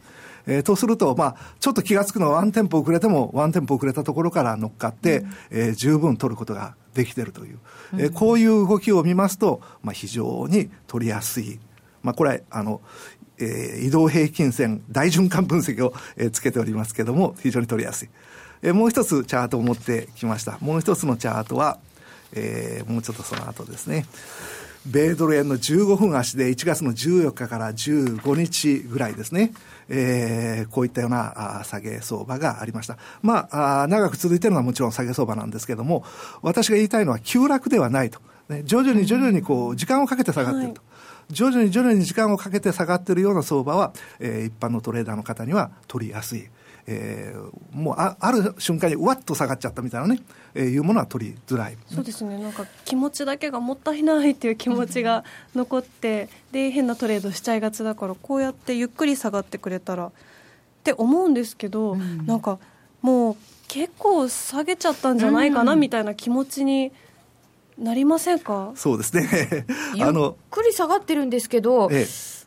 [0.49, 7.59] えー、とすると、まあ、ちょっと気が付くのはワンテンポ遅れても、ワンテンポ遅れたところから乗っかって、うん、えー、十分取ることができているという、
[7.93, 11.61] えー、こういう動きを見ますと、まあ、非常に取りやすい。
[12.03, 12.81] まあ、これ、あの、
[13.39, 18.09] えー、移動平均線大循環分析を、えー、つけておりますけども、非常に取りやすい。
[18.63, 20.57] えー、もう一つチャートを持ってきました。
[20.61, 21.79] もう一つのチャートは、
[22.33, 24.07] えー、もうちょっとその後ですね。
[24.87, 29.53] 米ドル円の15分足で1月の14日から15日ぐらいですね。
[29.89, 32.97] えー、こういったようなあ下げ相場がありました。
[33.23, 36.05] まああ、長く続いているのはもちろん下げ相場なんですけれども、
[36.43, 38.21] 私が言いたいのは急落ではないと。
[38.49, 40.81] ね、徐々に徐々にこう、時間をかけて下がっていると。
[40.81, 40.89] はい
[41.31, 46.49] 徐々に徐々に時間をかけて下がっているような相場は、えー、一般のトレーダーの方には取りやすい。
[46.91, 50.21] えー、もうあある瞬間にうわっと下がっちゃったみたいなね、
[50.55, 51.77] えー、いうものは取りづらい。
[51.87, 52.39] そうですね。
[52.39, 55.23] なんか気持ちだけがもったいないっていう気持ちが
[55.55, 60.11] 残ってで変なトレードしちゃいがちだからこうやってゆっくり下がってくれたらっ
[60.83, 62.59] て思うんですけど、うん、なんか
[63.03, 63.37] もう
[63.69, 66.91] 結構下げちゃったんじゃないかなみたいな気持ちに
[67.77, 69.67] なりませんか、そうですね。
[70.01, 72.38] あのゆっくり下がってるんですけど、ええ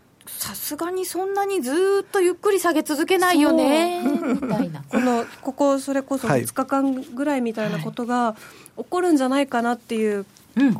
[0.41, 4.01] さすがにそんなにずっとゆっくり下げ続けないよね。
[4.01, 4.81] みたいな。
[4.89, 8.35] このここそれこそ2日間ぐらいみたいなことが
[8.75, 10.25] 起こるんじゃないかなっていう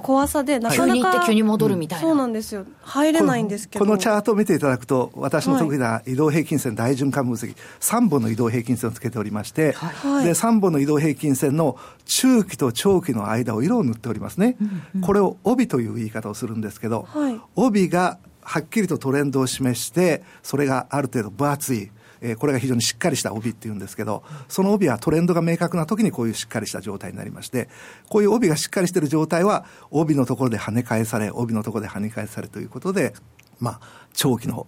[0.02, 2.66] 怖さで、なかなか、急に行って急に戻るみたいな、そうなんですよ。
[2.82, 3.86] 入れないんですけど。
[3.86, 21.92] このチャートを見ていただくと私の得意な移動平均線大循環分析、はい、3本の移動平均線をつけておりまして、はい、で3本の移動平均線の中期と長期の間を色を塗っておりますね、うんうん、これを帯という言い方をするんですけど、はい、帯がはっきりとトレンドを示して、それがある程度分厚い。
[22.24, 27.68] えー、これが非常にしっかりした帯っていうんですけど、その帯はトレンドが明確な時にこういうしっかりした状態になりまして、
[28.10, 33.14] こういう帯がしっかりしている状態は、帯のところで跳ね返され、帯のところで跳ね返されということで、
[33.60, 33.80] まあ、
[34.14, 34.68] 長期の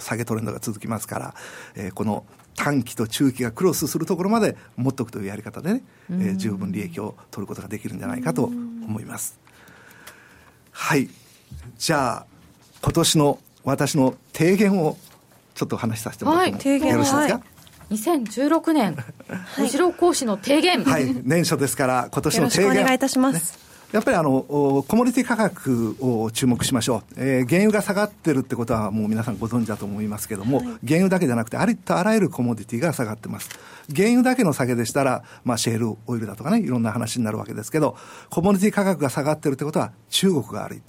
[0.00, 1.34] 下げトレンドが続きますから、
[1.74, 9.38] えー、この短期と中期がクロスするところまで持っておくというやり方でね、えー、十分利益を取ることができるんじゃないかと思います。
[10.70, 11.08] はい。
[11.76, 12.26] じゃあ、
[12.82, 14.96] 今年の私の提言を
[15.54, 17.42] ちょっと話させてもらっても、はい、よろしいですか、はい
[17.90, 18.96] 2016年、
[19.58, 20.84] 後ろ講師の提言。
[20.84, 22.82] はい、年初ですから、今年の提言。
[22.82, 23.58] お願いいたします。
[23.58, 27.14] ねやっぱりあの、コモディティ価格を注目しましょう。
[27.16, 33.48] えー、原油が下がってるってことはもう皆さんご存知だと思いますけども、はい、原油だけじゃなくてありとあらゆるコモディティが下がってます。
[33.96, 37.96] 原油だけの下げでしたら、まあシェールオイルだとかね、いろんな話になるわけですけど、
[38.28, 40.82] コモディティ価格が下がってるってことは中国が悪い。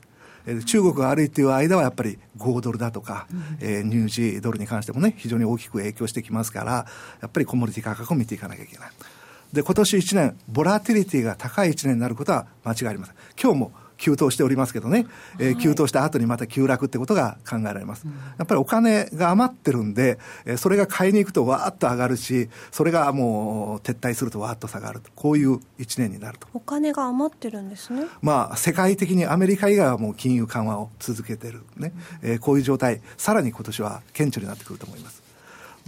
[0.65, 6.85] 中国が悪いっていう間はやっぱり5ドルだとか、うん、えー、ニュージードルに関してもね、非常に大きく影響してきますから、
[7.21, 8.91] やっぱりコモディティ価格を見ていかなきゃいけない。
[9.53, 13.15] で、今年1年、ボラティリティが高い1年になることは間違いありません。
[13.41, 15.05] 今日も急騰しておりますけどね、
[15.37, 18.07] えー、急騰した後にまた急落ってことが考えられます。
[18.37, 26.47] やっぱりお金が余ってるんで、えー、それが買いに行くとわーっと上がるし、それがもう撤退するとわーっと下がると、こういう1年になると。
[26.53, 28.05] お金が余ってるんですね。
[28.21, 35.18] まあ、世界的にアメリカ以外はもう金融緩和を続けてるね、えー、こういう状態、さらに今年は顕著になってくると思います。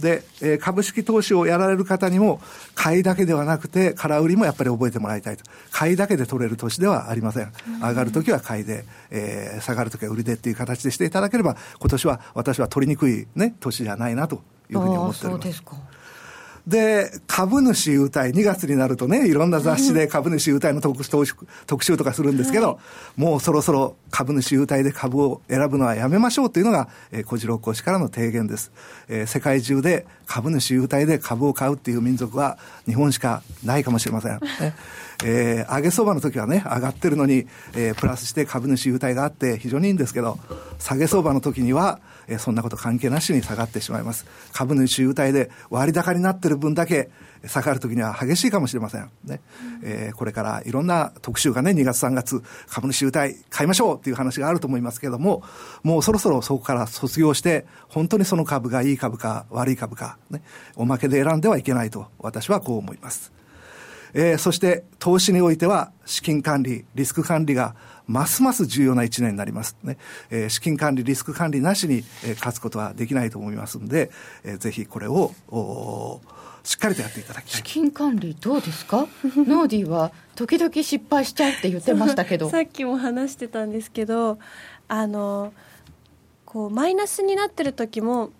[0.02, 2.40] で、えー、株式投資をやられる方にも、
[2.74, 5.44] 買いだけではなくて、空売りもやっぱり覚えてもらいたいと。
[5.70, 7.52] 買いだけで取れる年ではありません。
[7.80, 15.91] 上がるときは買いで、えー、下がるときは売りでっていう形でしていただければ、今年は私は取りにくいね、年じゃないなというふうに思っております。
[16.66, 17.18] ですか。
[17.18, 21.02] で、株主優待、2月になるとね、いろんな雑誌で株主優待の特
[21.66, 22.78] 特集とかするんですけど、は
[23.18, 28.72] い、もうそろそろ株主優待で株を選ぶのはやめましょうというのが、えー、小次郎講師からの提言です。
[29.08, 34.40] えー、世界中で株主優待で株を買うっていう民族は日本しかないかもしれません。
[34.60, 34.74] ね
[35.24, 40.38] えー、上げ相場の時はね、上がってるのに、えー、プラスして株主優待があって非常にいいんですけど、
[40.78, 44.26] 下げ相場の時には、えー、そんなこと関係なしに下がってしまいます。
[44.52, 47.10] 株主優待で割高になってる分だけ、
[47.46, 49.10] 下がるときには激しいかもしれません。
[49.24, 49.40] ね。
[49.82, 55.42] えー、これからいろんな特集がね、2月3月、株主優待買いましょうっていう話があると思いますけれども、
[55.82, 60.42] もうそろそろそこから卒業して、本当にその株がいい株か悪い株か、ね、
[60.76, 63.32] おまけで選んではいけないと、私はこう思います。
[64.14, 67.74] えー、そして投資においては資金管理、リスク管理が
[68.06, 69.96] ますます重要な1年になりますね、
[70.30, 74.10] えー、資金管理リスク管理なしに、えー、勝つことはできないと思いますんで、
[74.44, 75.32] えー、ぜひこれを
[76.64, 77.52] しっかりとやっていただきたい。
[77.58, 79.06] 資金管理どうですか？
[79.36, 82.48] ノーディーは時々失敗しちゃうって言ってましたけど。
[82.50, 84.38] さっきも話してたんですけど
[84.88, 85.52] あの
[86.44, 88.30] こうマイナスになってる時も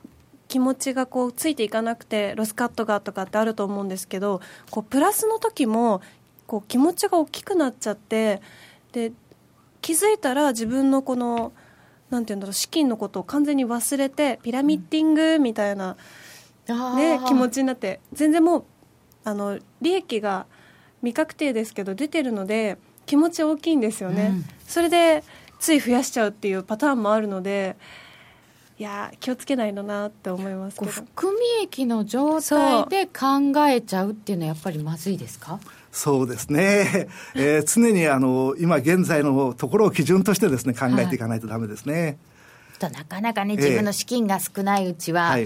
[0.49, 6.03] 気持ちがこうついていかなくてロスカットがとかってあると思うんですけどこうプラスの時も
[6.47, 8.43] こう気持ちが大きくなっちゃって
[8.93, 9.13] で
[9.83, 11.53] 気づいたら自分のこの
[12.09, 15.97] なんていうんだろう資金のことを完全に忘れてピラミッティングみたいな、
[16.97, 18.65] ね、気持ちになって全然もう
[19.25, 20.47] あの利益が
[21.01, 25.25] 未確定ですけど出てるので気持ち大きいんですよね、うん、それで
[25.59, 27.77] つい増やしちゃうっていうパターンもあるので
[28.79, 30.91] いや気をつけないのなって思いますけど。
[30.91, 35.61] 含み益の状態で考えちゃうっていうのはやっぱりまずいですか？
[35.93, 42.17] そうですね、 えー、常にあの今現在のところを基準としてですね考えていかないとだめですね。
[42.79, 45.37] となかなかね、自分の資金が少ないうちは、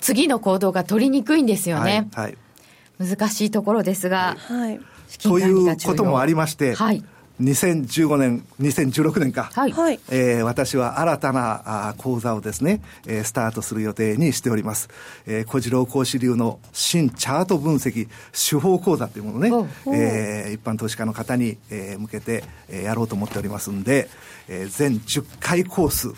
[0.00, 2.08] 次の行動が取りにくいんですよね。
[2.14, 2.36] はい、
[2.98, 4.80] はい、難しいところですが、はい、
[5.22, 7.04] ということもありまして、はい、
[7.40, 10.00] 2015年、2016年か、はい。
[10.08, 14.88] えー、私は新たなあ講座をですね、えー、スタートする予定にしております。
[15.26, 24.08] えー、小次郎講師流の新チャート分析手法講座というものね、えー、一般投資家の方に、えー、向けて、えー、やろうと思っておりますんで、
[24.48, 26.08] えー、全10回コース、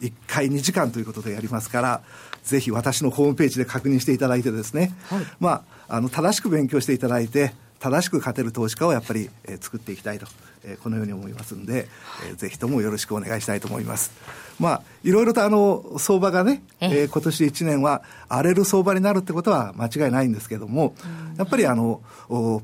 [0.00, 2.02] 1回2時間ということでやりますから、
[2.44, 10.26] ぜひ私のホームページで確認していただいてですね、はい、まあ、あの、正しく勉強していただいて、正しく勝てる投資家をやっぱり、えー、作っていきたいと、
[10.66, 11.88] えー、このように思いますんで、
[12.28, 14.10] えー、ぜひともよろしくお願いしたいと思います。
[14.58, 20.94] まあ、いろいろとあの、相場がね、えー、今年1年は荒れる相場になるってことは間違いないんですけども、
[21.36, 22.02] やっぱりあの、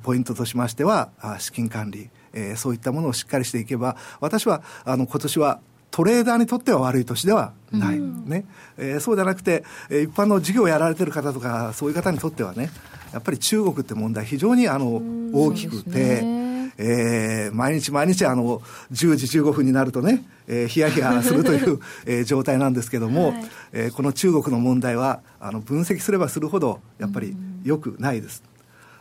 [0.03, 5.61] ポイントとしましては、資金管理、えー、そういったものをしっかりしていけば、私は、あの、今年は
[5.91, 8.47] トレーダーにとっては悪い年ではない、うん、ね。
[8.79, 12.71] えー、そうじゃなくて、一般の事業をやられてる方とか、そういう方にとってはね、
[13.13, 15.03] やっぱり中国って問題、非常にあの
[15.35, 16.42] 大きくて、
[16.85, 28.43] えー、毎日毎日あの10時15分になるとね、えー、ヒヤヒヤするという、 えー、状態なんですけども、はい、えー、この中国の問題はあの分析すればするほどやっぱりよくないです。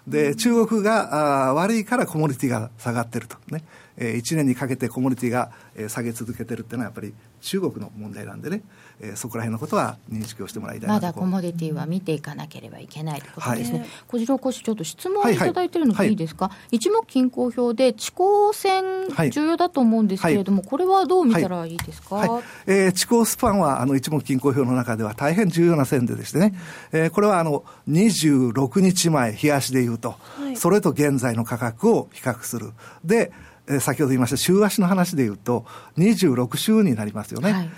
[0.07, 3.37] で中国があ悪いからコモディティが下がってると。
[3.49, 3.63] ね、
[3.97, 8.61] えー、1年にかけてコモディティが、えー、下げ続けてるっていうのはやっぱり中国の問題なんでね、
[8.99, 16.13] えー、そこら辺のことは認識をしてもらいたいまだコモディティは見ていかなければいけないということですね、はい、小次郎講師ちょっと質問いただいてるのでい。
[16.13, 18.83] いですか、はいはい、一目均衡表で地高線
[19.31, 22.43] 重要だと思うんですけれども、はい、これはどう見たらいいですか、はい。
[22.67, 26.53] えー、地高スパンはあの一目均衡表の中では大変重要な線ででしてね、
[26.91, 30.15] えー、これはあの26日前冷やしでいうと、
[30.55, 32.71] それと現在の価格を比較する。
[33.03, 33.31] で
[33.79, 35.65] 先ほど言いました週足の話でいうと
[35.97, 37.69] 26週になりますよね、はい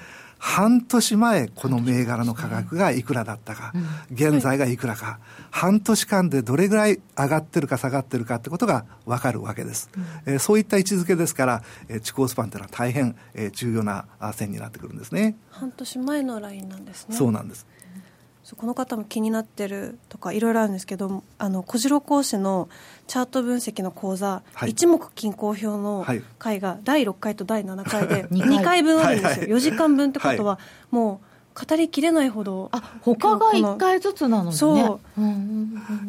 [0.46, 3.72] 半年前この銘柄の価格がいくらだったか、
[4.12, 5.19] 現在がいくらか、
[5.52, 9.89] 半年間でどれぐらい上がってるか下がってるかってことが分かるわけです。
[10.26, 15.38] えそういった位置づけですから、え地高スパンというのは大変、え重要な線になってくるんですね。
[15.50, 17.15] 半年前のラインなんですね。
[17.15, 17.65] そうなんです。
[18.56, 22.70] この方も気になってるとかいろいろあるんですけどあの小次郎講師の
[23.08, 26.06] チャート分析の講座、はい、一目均衡表の
[26.38, 28.84] 回が第6回と第7回で 2回。
[28.84, 29.39] 分あるんですよ、はい。
[29.39, 30.60] はい、4時間分ってことは、
[30.92, 32.70] もう語りきれないほど。
[32.72, 34.52] あ他が1回ずつなのね。
[34.56, 35.00] そう、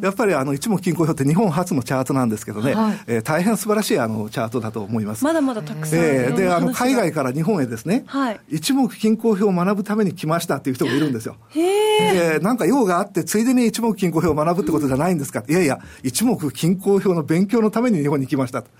[0.02, 5.24] やっぱりあの一目均衡表って日本初のチャートなんですけどね、はい、えー、大変素晴らしいあのチャートだと思います。
[5.24, 11.36] まだまだたくさん、えー、であの海外から日本へですね、はい、一目均衡表を学ぶために来ましたっていう人もいるんですよ。
[11.50, 18.70] へえなんか用があってついでに一目均衡表を学ぶってことじゃないんですか、いやいや一目均衡表の勉強のために日本に来ましたと。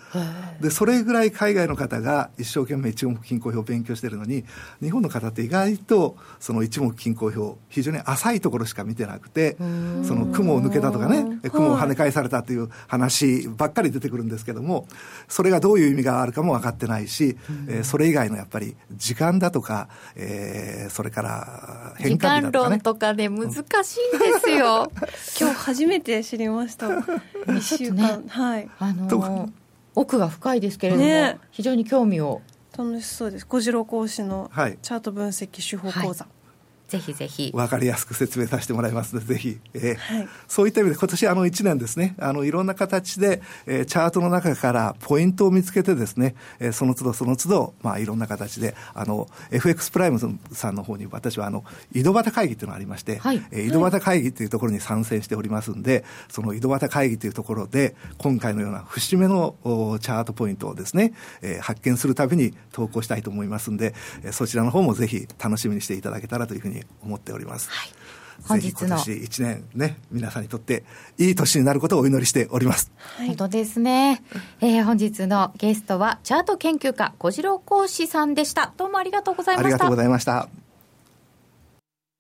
[0.61, 4.45] でそれぐらい海外の方が一生懸命一目均衡表を勉強してるのに
[4.81, 9.57] 日本の方って意外とその一目均衡表非常に浅いところしか見てなくて
[10.03, 14.87] その雲を抜けたとかね雲を跳ね返されたという話ばっかり出てくるんですけども
[15.29, 17.37] それがどういう意味があるかも分かってないし、
[17.69, 24.91] えー、それ以外のやっぱり時間だとか、えー、それから変化だとか、ね、時間論とかで難しいんですよ。
[25.41, 26.89] 今日初めて知りました。
[27.47, 28.69] 1週間、ね、はい。
[28.79, 29.51] あのー、
[29.95, 32.43] 奥が深いですけれども、ね、非常に興味を。
[32.77, 33.47] 楽しそうです。
[33.47, 36.34] 小次郎講師のチャート分析手法講座、はい
[36.89, 37.51] ぜひぜひ。
[37.55, 50.21] わかりやすく説明させてもらいますので、ぜひ、えーはい、そういった意味で今年あの1年ですね、あのいろんな形で、えー、チャートの中からポイントを見つけてですね、えー、その都度その都度、まあいろんな形で、あの、FX プライム
[50.53, 59.57] さんの方に私はあの、井戸端会議というのがありまして、はい、えー、井戸端会議というところに参戦しておりますんで、その井戸端会議というところで、今回のような節目の
[60.01, 67.71] チャートポイントをですね、えー、発見するたびに投稿したいと思いますんで、えー、そちらの方もぜひ楽しみにしていただけたらというふうに思っております。
[67.71, 67.91] はい。
[68.47, 70.85] 本日の今年1年ね皆さんにとって
[71.19, 74.23] いい年になることをお祈りしております、はい、本当ですね、
[74.61, 78.73] えー、本日のゲストはチャート研究家小次郎講師さんでした。
[78.77, 79.67] どうもありがとうございました。
[79.67, 80.49] ありがとうございました。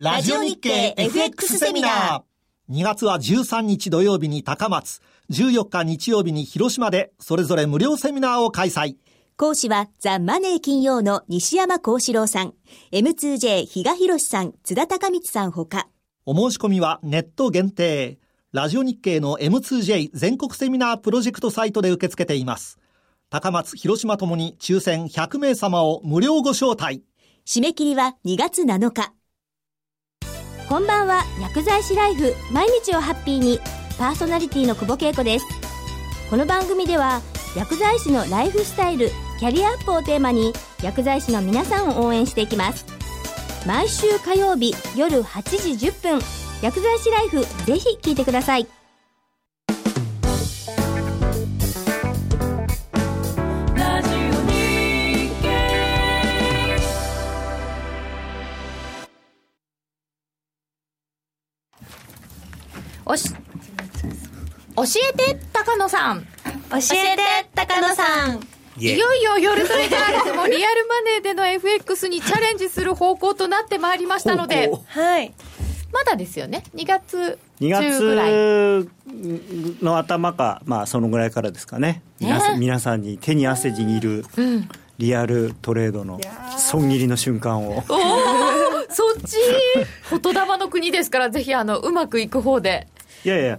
[0.00, 2.22] ラジオ日経 FX セミナー。
[2.70, 5.02] 2月は13日土曜日に高松。
[5.30, 8.96] 14日日曜日に広島でそれぞれ無料セミナーを開催
[9.37, 12.55] 講師はザ・マネー金曜の西山幸四郎さん、
[12.93, 15.89] M2J 比嘉博さん、津田隆光さんほか。
[16.24, 18.20] お申し込みはネット限定。
[18.53, 22.78] ラジオ日経の M2J 全国セミナープロジェクトサイトで受け付けています。
[23.28, 27.03] 高松、広島ともに抽選100名様を無料ご招待。
[27.45, 29.12] 締め切りは2月7日。
[30.68, 33.59] こんばんは、薬剤師ライフ、毎日をハッピーに、
[33.99, 35.47] パーソナリティの久保恵子です。
[36.30, 37.20] この番組では、
[37.57, 40.52] 薬剤師のライフスタイル、キャリアアップをテーマに
[40.82, 42.84] 薬剤師の皆さんを応援していきます。
[43.64, 46.20] 毎週火曜日夜8時10分
[46.62, 48.66] 薬剤師ライフぜひ聞いてください。
[63.07, 66.34] おし教えて高野さん。
[66.70, 67.22] 教えて
[67.54, 68.40] 高野さん。
[68.76, 75.32] いよいよ夜トレガールズもリアルマネーでの FX にチャレンジする方向となってまいりましたので、はい。
[75.92, 78.88] まだですよね、2月2月
[79.80, 84.24] の頭か、まあ、そのぐらいからですかね、皆さん皆さんに手に汗握る、
[84.98, 86.18] リアルトレードの
[86.58, 87.84] 損切りの瞬間を。
[88.90, 89.36] そっち、
[90.10, 92.88] 言霊の国ですから、ぜひあのうまくいく方で。
[93.24, 93.58] いやいや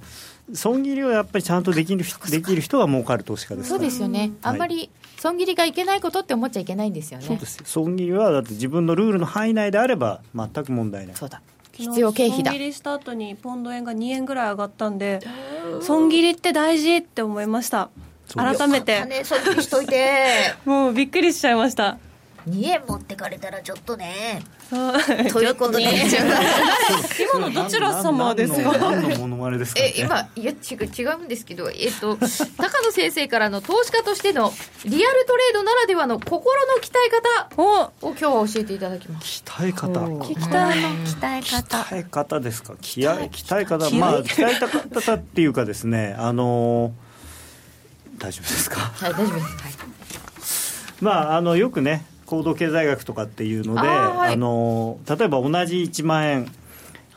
[0.54, 7.26] 損切りをやっぱりちゃんとできるできる人が儲かる投資家ですそうですよね、あんまり損切りがいけないことって思っちゃいけないんですよね。
[7.26, 7.60] そうです。
[7.64, 11.16] 損切りはだって自分のルールの範囲内であれば全く問題ない。
[11.16, 11.42] そうだ。
[11.72, 12.52] 必要経費だ。
[12.52, 15.20] 損切りした後にポンド円が2円ぐらい上がったんで
[15.82, 17.90] 損切りって大事って思いました。
[18.36, 20.56] 改めて、ね、損切りしといて。
[20.66, 21.98] もうびっくりしちゃいました
[22.50, 24.42] 2円持ってかれたらちょっとね。
[25.32, 25.84] ということで。
[27.34, 28.78] 今のどちら様ですか？
[28.78, 32.28] 何のモノマネですか、ね、え今いや違う違うんですけどえっと高
[32.84, 34.54] 野先生からの投資家としての
[34.86, 39.44] リアルトレードならではの心の鍛え方を今日は教えていただきます。
[39.46, 39.88] 鍛え方。
[40.00, 41.78] 鍛え鍛え方。
[41.80, 42.74] 鍛え方ですか？
[42.74, 43.90] 鍛え鍛え方。
[43.92, 46.94] まあ鍛え方っていうかですねあの
[48.20, 48.80] 大丈夫ですか？
[48.96, 49.46] はい大丈夫です。
[49.46, 49.74] はい。
[51.02, 56.52] まああのよくね行動経済学とかっていうのであ、はい、あの例えば同じ1万円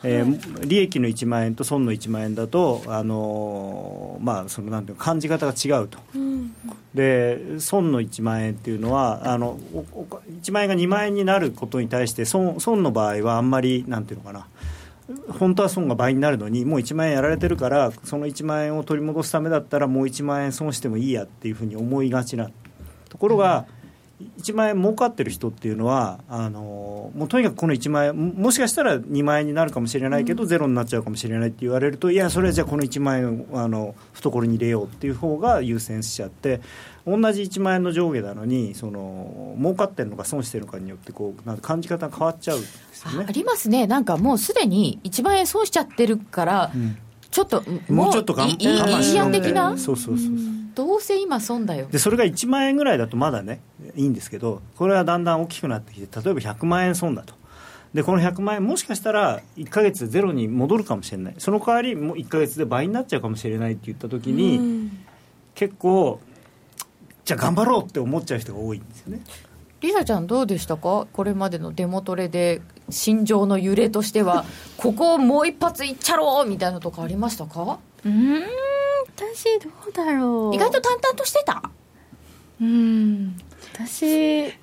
[0.03, 6.55] えー、利益の1万円と損の1万円だと、あのー、まあ、そのなんていう感じ方が違うと、うん、
[6.93, 9.57] で損の1万円っていうのはあの
[10.41, 14.47] 1万円が2万円になることに対して損損の場合はあんまりなんていうのかな
[15.37, 22.49] 本当は損が倍になるのにもう1万円やられてるからその1万円を取り戻すためだったらもう1万円損してもいいやっていうふうに思いがちな
[23.09, 23.78] ところが、うん
[24.41, 36.59] 1万円儲かってる人っていうのはあのもうとにかくこの1万円もしかしたら2万円になるかもしれないけど、うん、ゼロになっちゃうかもしれないって言われるといやそれはじゃあこの1万円をあの懐に入れようっていう方が優先しちゃって
[37.07, 43.25] 同じ1万円の上下なのにその儲かってるのか損してるのかによってこうなんか感じ方が変わっちゃうんですよね。
[43.27, 43.87] ありますね。
[43.87, 46.97] なんかもうすでに1万円損しちゃってるから、うん
[47.31, 49.77] ちょっともうちょっと我慢的な？
[49.77, 50.27] そうそうそう
[50.75, 51.87] どうせ今損だよ。
[51.91, 53.59] でそれが1万円ぐらいだとまだね
[53.95, 57.33] いいんですけどこれはだんだん大きくなってきて例えば100万円損だと。
[57.93, 61.35] でこの100万円もしかしたら1か月ゼロに戻るかもしれない。
[61.37, 64.89] その代わりもう1か月で倍になっちゃうかもしれないって言った時に
[65.55, 66.19] 結構
[67.25, 69.21] じゃあ頑張ろうって思っちゃう人が多いんですよね。
[69.81, 71.07] リサちゃんどうでしたか？
[71.11, 72.61] これまでのデモトレで
[72.91, 74.45] 心情の揺れとしては
[74.77, 77.79] ここをもう一発いっちゃろうみたいなとこありましたか？
[78.05, 78.43] うん
[79.15, 80.55] 私どうだろう。
[80.55, 81.61] 意外と淡々としてた？
[82.61, 83.35] うん
[83.73, 84.53] 私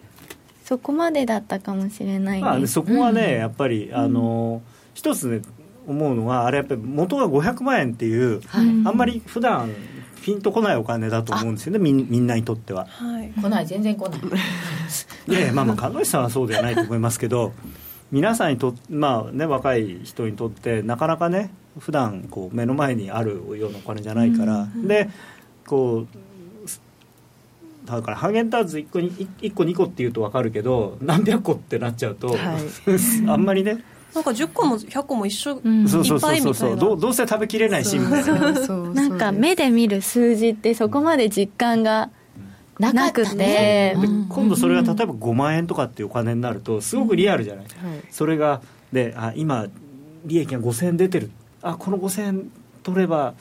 [0.64, 5.42] そこまでだったかもしれないまあ、そこはね、うん、やっぱりあの、うん、一つね
[5.86, 9.70] 思うのはあれやっぱり元が500万円っていう、はい、あんまり普段
[10.22, 14.20] ピンとこないお金だと思うんですよねみみんなにとっては、はい、来ない全然来ない。
[15.28, 17.52] いやまあまあ鹿野さんはそうではないと思いますけど
[18.12, 25.10] 皆さんにとまあね若い人にとってなかなかね普段こう目の前にあるようなお金じゃないから、で
[25.66, 32.38] こうだからハーゲンダッツ1個 ,1 個2個っていうと分かるけど何百個ってなっちゃうと、はい、
[33.28, 33.84] あんまりね
[34.14, 36.54] なんか10個も100個も一緒、うん、そうそうそう。
[36.54, 38.52] そうどどうせ食べきれないしみたいな。
[38.94, 42.10] なんか目で見る数字ってそこまで実感が
[42.78, 47.90] なくて、ねうん、今度それが例えば5万円とかっていうお金になるとすごくリアルじゃない、うん。
[47.90, 48.60] はい、それが
[48.92, 49.66] であ今
[50.24, 51.30] 利益が5000円出てる。
[51.62, 52.50] あこの5000円
[52.82, 53.34] 取れば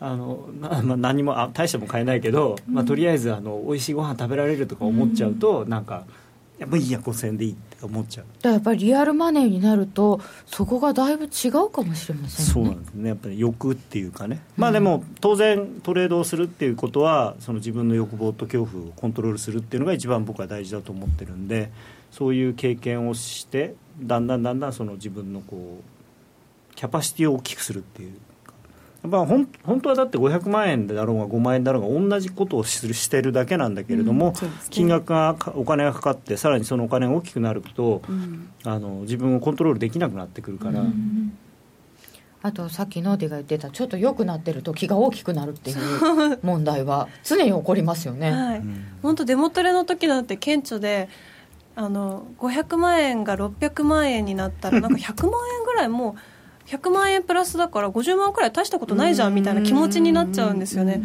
[0.00, 6.04] あのな、まあ、何もあ大しても買えないけど、まあ、とりあえずあの美味しいご飯食べられるとか思っちゃうと、うん、なんか
[6.62, 8.48] やっぱいいや5000円でいいって思っちゃう。
[8.48, 12.52] やっぱりリアルマネーになるとそこがだいぶ違うかもしれませんね。
[12.52, 13.08] そうなんですね。
[13.08, 21.72] やっぱり欲っていうかね、まあでも当然トレードをするっていうことはその自分の欲望と恐怖をコントロールするっていうのが一番僕は大事だと思ってるんで
[22.12, 28.12] そういう経験をしてだんだんだんだんその自分のこうキャパシティを大きくするっていう
[29.02, 29.46] まあ、本
[29.80, 40.80] 当はだって500万円だろうが5万円だろうが同じことをするしてるだけなんだけれども、うんね、金額がお金がかかってさらにそのお金が大きくなると、うん、あの自分をコントロールできなくなってくるから。
[40.80, 41.36] うん、
[42.42, 48.30] あとさっきノーディが言ってたちょっと良くなってると気が大きくなるっていう 問題は常に起こりますよね。
[48.30, 48.62] はい、
[49.02, 51.08] 本当デモトレの時なんて顕著で
[51.74, 56.14] あの500万円が600万円になったらなんか100万円ぐらいもう
[56.66, 61.02] 100万円プラスだから50万くらい大したことないじゃんみたいな気持ちになっちゃうんですよね。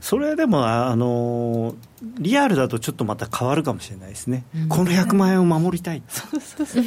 [0.00, 1.74] それでもあの
[2.18, 6.02] リアルだとちょっとまた変わるかもしれないですね、うん、この100万円を守りたい。
[6.08, 6.84] そうそうそう。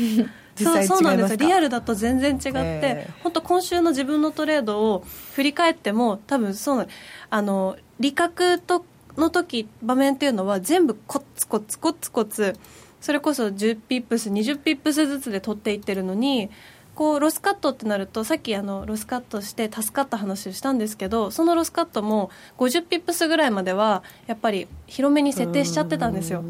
[0.64, 5.04] そうそうなんですリアルだと全然違って、本当今週の自分のトレードを
[5.34, 6.88] 振り返っても多分そう
[7.30, 8.84] あの利確と
[9.18, 12.56] の時場面っていうのは全部コツコツコツコツ
[13.02, 16.50] それこそ10ピップス20ピップスずつで取っていってるのに
[16.98, 26.44] こうロスカットってなるとさっきあのロスカットして助かった話をしたんですけどそのロスカットも50ピップスぐらいまではやっぱり広めに設定しちゃってたんですよ。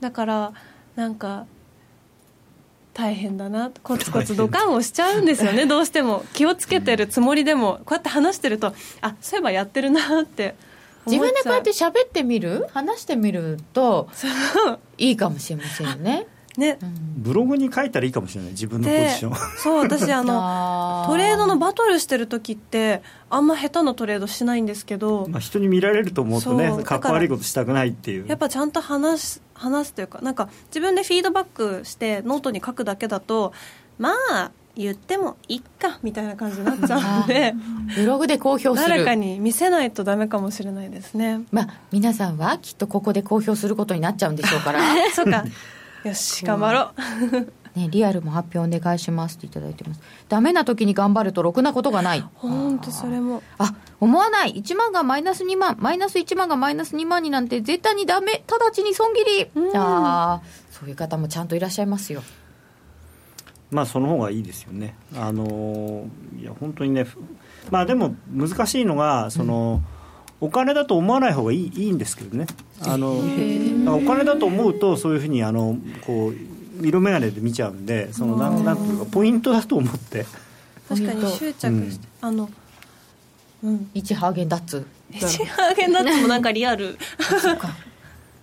[0.00, 0.52] だから
[0.96, 1.44] なんか
[2.94, 5.66] 大変だなコツコツドカンをしちゃうんですよね。
[5.66, 6.24] どうしても。
[6.32, 7.80] 気をつけてるつもりでも。
[7.84, 10.54] こうやって話してるとあそういえばやってるなって。
[11.04, 12.66] 自分でこうやって喋ってみる？
[12.72, 14.08] 話してみると
[14.96, 16.26] いいかもしれませんよね
[16.56, 16.78] ね、
[17.16, 18.50] ブログに書いたらいいかもしれない。
[18.50, 19.34] 自分のポジション。
[19.58, 28.26] そう私あの トレードのバトルしてる時ってあんま下手なトレードしないんですけど、まあ、人に見られると思うとねかっこ悪いことしたくないっていう。
[28.28, 33.52] やっぱちゃんと話す話すというかなんか自分でフィードバックしてノートに書くだけだと
[33.98, 37.54] まあ言ってもいっかみたいな感じになっちゃうんで
[37.96, 38.76] ブログで公表する。
[38.76, 41.42] 誰かに見せないとダメかもしれないですね。
[41.50, 44.80] まあ皆さんはきっとここで公表することになっちゃうんでしょうから。
[45.14, 45.44] そうか
[46.04, 46.90] よし頑張ろ
[47.38, 47.62] う。
[47.78, 50.00] ね、リアルも発表お願いしますっていただいてます。
[50.28, 52.24] ダメな時に頑張るとろくなことがない。
[52.34, 53.42] 本当それも。
[53.58, 54.54] あ思わない。
[54.54, 58.44] 1万がマイナス2万マイナス1万がマイナス2万になんて絶対にダメ。
[58.46, 62.22] 直ちに損切り、うん、ああそういう方もちゃんといらっしゃいますよ。
[63.70, 64.94] まあその方がいいですよね。
[65.16, 66.06] あの
[66.38, 67.06] いや本当にね
[67.70, 69.91] まあでも難しいのがその、うん
[70.42, 72.46] お金だと思わない方がいいいいんですけどね。
[72.84, 80.26] あのお金だと思うとそういうふうにあのこう色眼鏡で見ちゃうんでそのなんなんていうかポイントだと思って。
[80.88, 82.50] 確かに執着して、うん、あの
[83.62, 83.90] うん。
[83.94, 84.84] 1ハーゲンダッツ。
[85.12, 86.98] 1ハーゲンダッツもなんかリアル。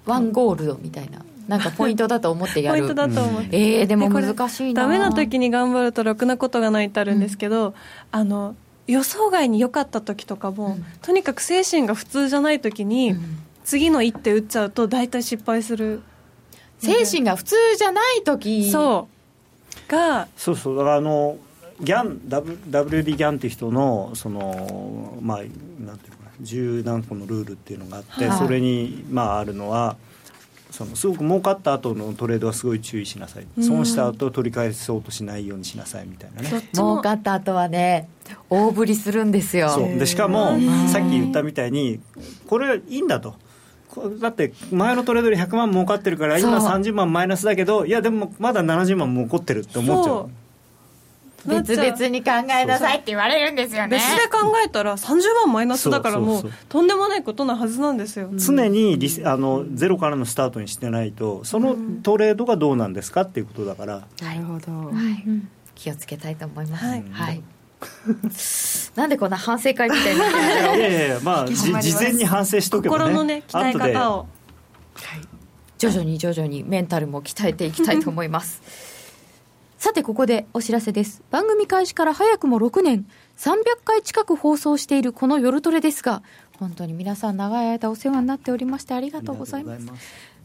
[0.06, 1.20] ワンゴールドみたいな。
[1.50, 2.80] なんかポイントだと思ってやる。
[2.80, 4.84] ポイントだと思って、えー、でも難しいな。
[4.84, 7.74] ダメな時に頑張るとろくなことがないってあるんですけど、うん、
[8.12, 8.56] あの
[8.90, 16.02] 予想外に良かった時とかも、うん、とにかく精神が普通じゃない時に、うん、次の一手打っちゃうと大体失敗する。
[16.80, 18.72] 精神が普通じゃない時。
[18.72, 19.08] そ
[19.88, 19.92] う。
[19.92, 20.78] がそうそう。
[20.78, 21.38] だからあの
[21.82, 29.98] ギャン WD ギャンっていう人のそのまあなんていうか十何個のルールっていうのがあって、はい、それにまああるのは
[30.72, 36.50] そのすごく儲かった後のトレードはすごい注意しなさい、損した後取り返そうとしないようにしなさいみたいなね。
[36.74, 38.08] 儲かった後はね
[38.50, 39.76] 大振りするんですよ。
[39.98, 40.58] でしかも
[40.88, 42.00] さっき言ったみたいに
[42.48, 43.36] これいいんだと。
[44.20, 50.30] だって前のトレードで100万儲かってるから今30万マイナスだけどいやでもまだ70万も起こってるって思っちゃう
[51.46, 53.98] 別々に考えなさいって言われるんですよね。
[53.98, 58.30] 別で考えたら30万マイナスだからもうとんでもないことなはずなんですよ。
[58.36, 65.26] 常にリあのゼロからのスタートにしてないとそのトレードがどうなんですかっていうことだから、なるほど、はい、
[65.76, 67.42] 気をつけたいと思います、はい、はい。
[68.96, 73.04] なんでこんな反省会みたいにないやいやまあ事前に反省しとけばね。
[73.06, 74.18] 心のね鍛え方を、
[74.96, 75.22] はい、
[75.78, 78.89] 徐々に徐々にメンタルも鍛えていきたいと思います
[79.80, 81.24] さてここでお知らせです。
[81.32, 83.08] 番組開始から早くも6年。
[83.38, 83.56] 300
[83.86, 86.22] 回近く放送しているこの夜トレですが
[86.58, 89.88] 本当に皆さん長い間お世話になっておりましてありがとうございます。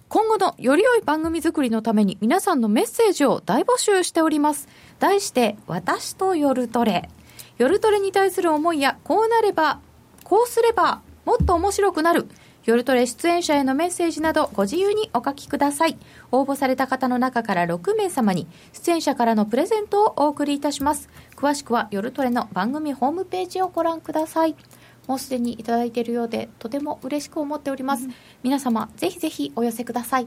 [0.09, 4.69] 今後のより良い番組作りのために皆さんのメッセージを大募集しております。
[5.01, 7.11] 題して私と夜トレ。
[7.59, 9.81] 夜トレに対する思いやこうなれば
[10.23, 12.29] こうすればもっと面白くなる。
[12.67, 15.99] 夜トレ出演者へのメッセージなどご自由にお書きください。
[16.33, 21.11] 応募された方の中から6名様に出演者からのプレゼントをお送りいたします。
[21.37, 24.57] 詳しくは夜トレの番組ホームページをご覧ください。
[25.07, 28.05] もうすでにいただいているようでとても嬉しく思っております。
[28.05, 30.27] うん、皆様ぜひぜひお寄せください。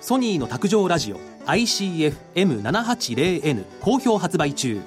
[0.00, 4.80] ソニーの卓上ラジオ ICF-M780N 好評発売中。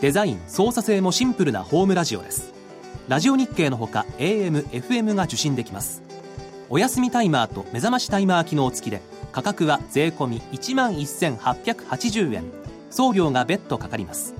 [0.00, 2.61] デザイン操作性もシンプルなホームラジオです。
[3.12, 6.02] ラジオ日経のほか AM、FM が受信できます。
[6.70, 9.02] お休みタイマーと目覚ましタイマー機能付きで
[9.32, 12.44] 価格は税込1万1880円。
[12.88, 14.34] 送料が別途かかります。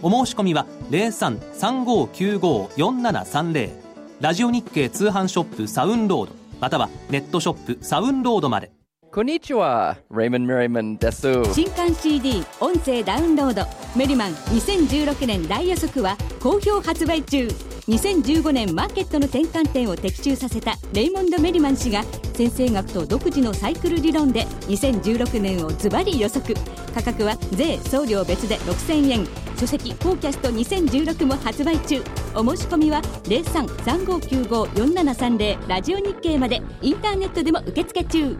[0.00, 3.70] お申し込みは0335954730
[4.18, 6.32] ラジオ日経通販ショップサウンロード
[6.62, 8.73] またはネットショップサウンロードまで。
[9.14, 11.28] こんにちは、レイモン・メリマンです。
[11.54, 13.62] 新刊 CD 音声ダウンロード。
[13.96, 17.46] メリマン2016年大予測は好評発売中。
[17.86, 22.02] 2015年マーケットの転換点を的中させたレイモンド・メリマン氏が
[22.34, 26.52] 先生学と独自のサイクル理論で2016年をズバリ予測。
[26.92, 29.24] 価格は税送料別で6000円。
[29.56, 32.02] 書籍「フォーキャスト2016」も発売中。
[32.34, 38.36] お申し込みは0335954730ラジオ日経までインターネットでも受付中。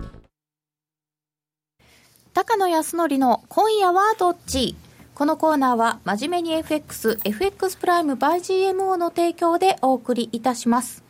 [2.35, 4.75] 高野康則の今夜はどっち？
[5.15, 11.05] このコーナーは真面目に FX、FX プライム by GMO の提供でお送りいたします。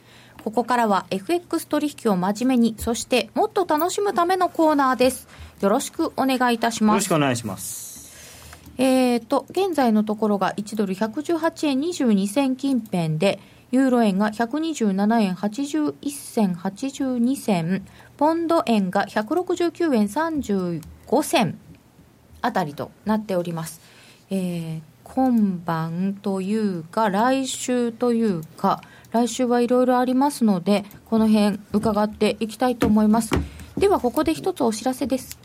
[0.44, 5.26] ここからは FX 取引を真面目に、そしてもっと楽しむためのコーナーです。
[5.62, 6.96] よろしくお願いいたします。
[6.96, 8.12] よろしくお願いします。
[8.76, 17.86] えーと、現在のところが1ドル118円22銭近辺で、ユーロ円が127円81銭82銭、
[18.18, 20.10] ポンド円が169円
[21.06, 21.58] 5銭
[22.42, 23.80] あたりとなっております。
[24.30, 28.82] えー、今晩というか、来週というか、
[29.12, 33.30] 来週はいろいろありますので、この辺伺っていきたいと思います。
[33.78, 35.38] では、ここで一つお知らせです。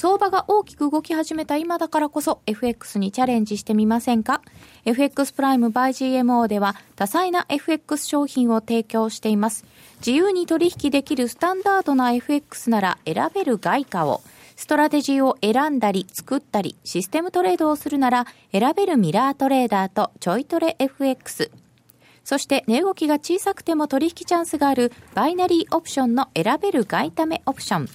[0.00, 4.40] 相場が大きく動き始めた今だからこそ FX にチャレンジしてみませんか
[4.86, 9.66] ?FX プライム by GMO では多彩な FX 商品を提供しています。
[9.98, 14.22] 自由に取引できるスタンダードな FX なら選べる外貨を
[14.60, 21.50] ストラテジーを選んだり作ったりシステムトレードをするなら選べるミラートレーダーとちょいトレ FX。
[22.24, 27.88] そして値動きが小さくても取引チャンスがあるバイナリーオプションの選べる外為オプション。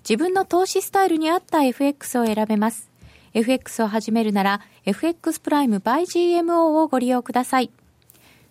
[0.00, 2.90] 自分の投資スタイルに合った FX を選べます。
[3.32, 7.70] FX を始めるなら FX プライム by GMO をご利用ください。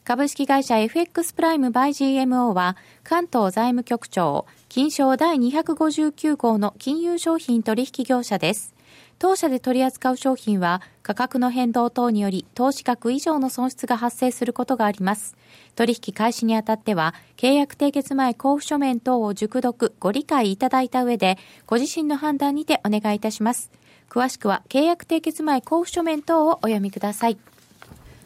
[0.03, 8.75] 株式会社 FX プライム by GMO は関東財務局長金賞第259号の金融商品取引業者です。
[9.17, 15.35] 当社で取り扱う商品は価格の変動等により投資額以上の損失が発生することがあります。
[15.75, 23.71] 取引開始にあたっては契約締結前交付書面等を熟読ご理解いただいた上でご自身の判断にてお願いいたします。
[24.07, 27.39] 詳しくは契約締結前交付書面等をお読みください。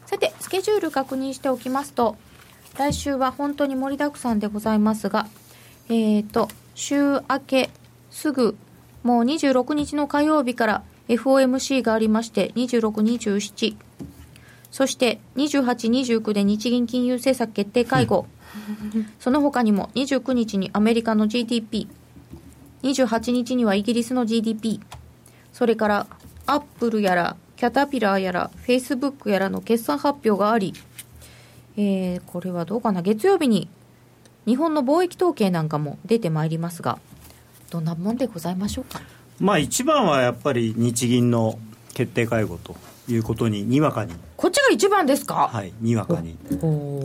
[0.04, 2.16] さて、スケジュール確認しておきますと、
[2.76, 5.26] 来週は本当に盛りだくさんでございますが、
[5.88, 7.70] えっ、ー、と、週明け
[8.10, 8.56] すぐ、
[9.02, 13.76] もう26日の火曜日から FOMC がありまして、26、27、
[14.70, 18.26] そして28、29で日銀金融政策決定会合、
[19.20, 21.86] その他にも29日にアメリカの GDP、
[22.82, 24.80] 28日にはイギリスの GDP、
[25.52, 26.06] それから
[26.46, 30.74] アップルやらキャタピラーやらフェイスブックやらの決算発表があり、
[31.76, 33.02] えー、これはどうかな？
[33.02, 33.68] 月曜日に
[34.46, 36.98] 日本の貿易統計なんかも出てまいりますが
[37.70, 39.00] どんなもんでございましょうか？
[39.40, 41.58] まあ一番はやっぱり日銀の
[41.94, 42.76] 決定会合と
[43.08, 44.14] いうことににわかに。
[44.36, 45.48] こっちが一番ですか？
[45.52, 46.32] はいにわかに。
[46.32, 46.36] い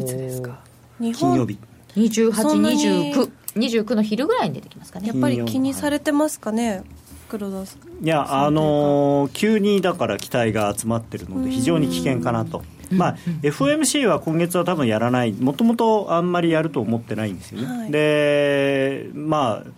[0.06, 0.60] つですか？
[1.00, 1.58] 金曜日。
[1.96, 5.44] 2829 29の昼ぐらいに出てきますかねやっぱり。
[5.46, 6.84] 気にされてますかね、
[7.30, 8.06] 黒田さん。
[8.06, 17.68] いやあのー、急にだから期待が集まってるので非常に危険かなとまあ、FOMC は今月は多分やらない、もともとあんまりやると思ってないんですよね。
[17.68, 19.70] はい、でまあ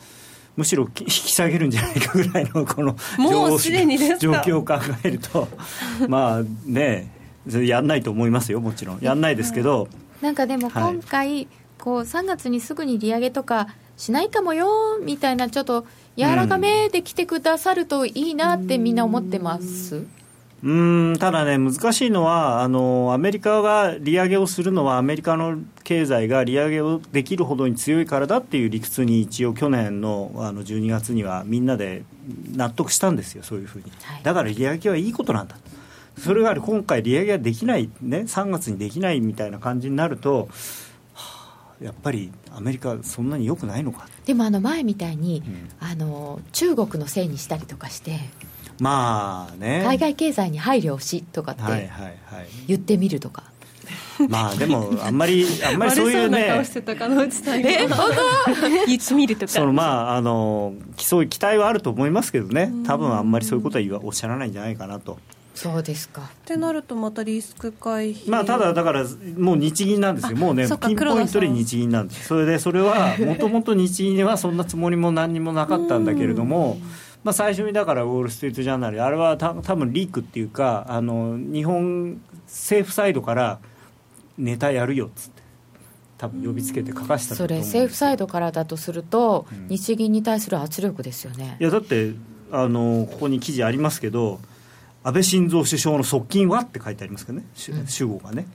[0.56, 5.48] むしろ 引き下げるんじゃないかぐらいのこのもうすでに状況を考えると。
[6.08, 7.12] まあね
[7.46, 9.00] やんないと思いますよもちろん。
[9.02, 9.88] やんないですけど、
[10.22, 11.48] なんかでも今回、はい、
[11.80, 15.86] こう3月にすぐに利上げとかしないかもよみたいなちょっと
[16.16, 19.96] 柔らかめで来てくださるといいなってみんな思ってます？
[19.96, 20.08] うん
[20.62, 32.04] ただね、難しいのはあの、アメリカが利上げをするのは、アメリカの経済が利上げをできるほどに強いからだっていう理屈に、一応、去年のあの12月にはみんなで
[32.56, 33.86] 納得したんですよ、そういうふうに。
[34.22, 35.58] だから利上げはいいことなんだ
[36.20, 40.48] それが今回、利上げができない、ね、3月にできないみたいな感じになると、
[41.16, 48.20] はあ、やっぱりアメリカ、そんなによくないのかでもあの前みたいに、うん、あの中国のせいにしたりとかして。
[48.82, 51.90] まあね、海外経済に配慮しとかって
[52.68, 53.44] 言ってみるとか。
[54.28, 56.48] まあでもあんまりあんまりそういうね。
[56.50, 58.86] 顔してたかの内さんえ本当？
[58.88, 59.52] 言ってみるとか。
[59.52, 62.74] そのまああのそういう期待はあると思いますけどね。
[62.88, 65.20] 多分あんまりそういうことはおっしゃらないんじゃないかなと。
[65.54, 66.22] そうですか。
[66.22, 68.32] ってなるとまたリスク回避。
[68.32, 69.06] まあただだから
[69.38, 70.38] もう日銀なんですよ。
[70.38, 72.26] もうねピンポイントで日銀なんです。
[72.28, 76.80] それでそれはもともと日銀はそんなつもりも何にもなかったんだけれども。
[77.24, 83.60] まあ、最初にだからウォール・ストリート・ジャーナルあれはた多分リークっていうかあの日本政府サイドから
[84.38, 85.42] ネタやるよっつって
[86.18, 91.58] 多分呼びつけて書かしたそれ政府サイドからだとすると、うん、日銀に対する圧力ですよね。
[91.60, 92.14] いやだって
[92.52, 94.40] あのここに記事ありますけど
[95.04, 98.46] 安倍晋三首相の側近はって書いてありますけどね、うん、主語がね、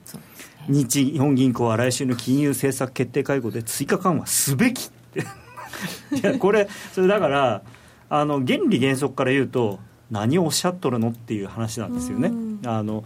[0.69, 5.25] ね、日本銀行は来週の金融政策決定会合で追加緩和すべきって。
[6.15, 7.61] いやこれそれだから
[8.09, 9.79] あの原理原則から言うと
[10.09, 12.31] 何をおっしゃっとるのっていう話なんですよね。
[12.65, 13.03] あの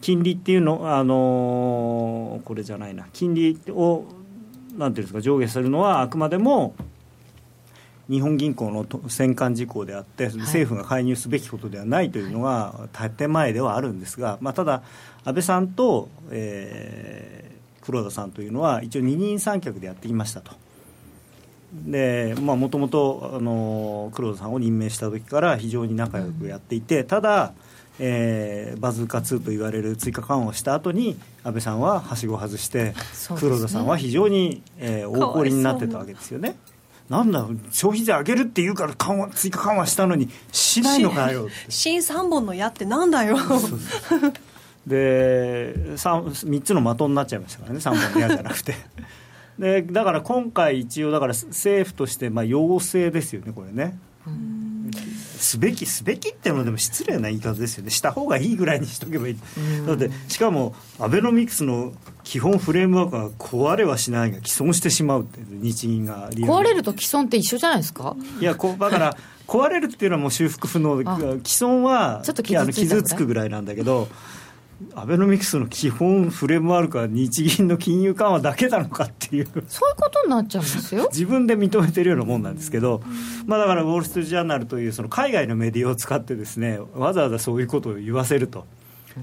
[0.00, 4.04] 金利っていうのあのこれじゃないな金利を
[4.76, 6.74] なんていうんですか上下するのはあくまでも
[8.08, 14.82] 日本銀行の戦艦事項であって、政府が介入すべきことではないというのが建前ではあるんですが、まあ、ただ、
[15.24, 20.52] 安倍さんと、えー、黒田さんというのは、一応、二人三脚でやってきましたと。
[21.72, 27.52] でもともと黒田さんを任命した時から非常に仲良くやっていて、ただ、
[27.98, 32.94] えー、バズーカ2と言われる追加緩和をした後に安倍さんははしごを外して、
[33.38, 36.56] 黒田さんは非常に、えー、大氷になってたわけですよね。
[37.08, 43.38] なんだ消費税上げるって言うから緩和追加緩和したのにしないのかよ新3本の矢ってなんだよ。
[44.86, 48.74] で 3, 3つの的になっちゃいましたからね3本の矢じゃなくて
[49.58, 53.98] でだから今回、一応、だから政府としてまあ要請ですよね、これね。
[55.38, 57.90] すべきすべきっていうのでも失礼な言い方ですよね。
[57.90, 59.36] した方がいいぐらいにしとけばいい。
[59.86, 61.92] だってしかもアベノミクスの
[62.24, 68.16] 基本フレームワークが壊れはしないが既存してしまうって日銀が壊れると既存って一緒じゃないですか？
[68.40, 71.04] いやこだから壊れるっていうのはもう修復不能で
[71.48, 74.08] 既存はちょっと傷つくぐらいなんだけど
[74.94, 79.46] アベノミクスの基本フレームワークは日銀の金融緩和だけなのかっていう。
[79.66, 81.08] そういうことになっちゃうんですよ。
[81.10, 83.02] 自分で認めてるようなもんなんですけど、
[83.46, 88.66] まあ、だからウォール・ストリート・ジャーナルというその海外のメディアを使ってですねわざわざそういうことを言わせると。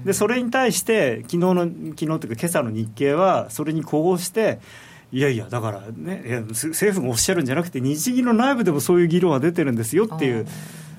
[0.04, 4.58] でそれに対して昨日の昨日というか今朝の日経はそれに呼応して
[5.10, 10.46] いやいやだからね政府がおっしゃるんじゃなくて日銀の内部でもそういう議論は出てるんですよっていう。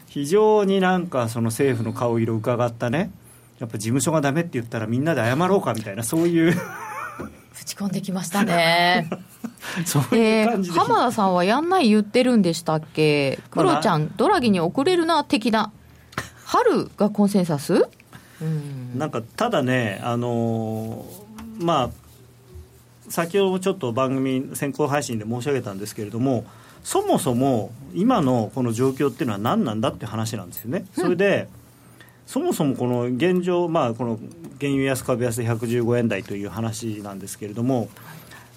[0.08, 3.12] 非常になんかその政府の顔色を伺ったね
[3.60, 6.54] やっぱ事務所がダメって言ったらみんなで謝ろうかみたいなそういう。
[6.54, 9.10] 打ち込んできましたね。
[9.86, 13.40] そういう感じで、えー、浜田さんはやんない言ってるんでしたっけ？
[13.50, 15.72] クロちゃん、ドラギに遅れるな的な。
[16.46, 17.88] 春がコンセンサス？
[18.42, 18.98] うん。
[18.98, 21.90] なんかただねあのー、まあ
[23.10, 26.46] 先ほどもちょっと番組先行配信で申し上げたんですけれども
[26.84, 30.86] そもそも今のこの状況っていうのは何なんだって話なんですよね。
[30.94, 31.50] それで、
[32.28, 34.20] そもそもこの現状、まあ、この
[34.60, 37.90] 原油安、株安115円台という話なんですけれども、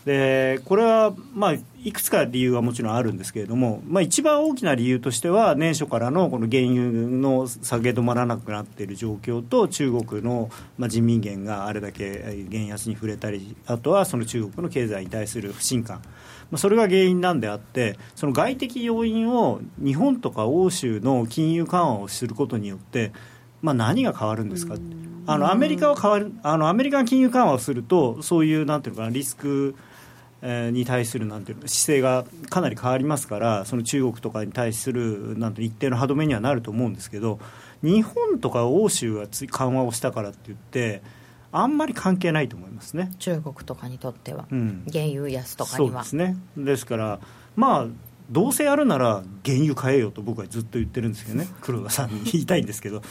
[0.05, 1.55] でこれは、まあ、
[1.85, 15.99] いくつか理由はもちろんあるんですけれども、まあ、一番大きな理由としては、年初からのこの原油の下げ止まらなくなっている状況と、中国の、まあ、人民元があれだけ原安に触れたり、あとはその中国の経済に対する不信感。
[16.51, 23.13] まあ、それが原因なんであって、その外的要因を日本とか欧州の金融緩和をすることによって、
[23.63, 24.77] まあ、何が変わるんですか、
[25.27, 29.75] あのアメリカは変わるあのアメリカが金融緩和をすると、そういうなんていうのかな、リスク、
[30.43, 37.39] えー、に対するなんていうの姿勢がかなり変わりますから、その中国とかに対するなんて一定の歯止めにはなると思うんですけど、
[37.83, 41.03] 日本とか欧州が緩和をしたからって言って、
[41.53, 43.11] あんまり関係ないと思いますね。
[43.19, 46.05] 中国とかにとっては、うん、原油安とかには。
[46.05, 46.37] そうですね。
[46.57, 47.21] ですから
[47.57, 47.87] まあ
[48.31, 51.49] どうせやるなら原油買えよと僕はずっと言ってるんですけどね。
[51.61, 53.03] 黒田さんに言いたいんですけど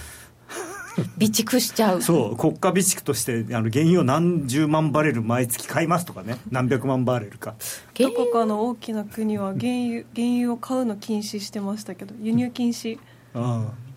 [0.95, 2.01] 備蓄しちゃう。
[2.01, 6.37] そう国家備蓄としてあの原油を何十万バレル毎月買いますとかね。
[6.51, 7.55] 何百万バレルか。
[7.97, 12.97] どこかの大きな国は原油原油を買うの禁止してましたけど輸入禁止。
[13.33, 13.88] ああ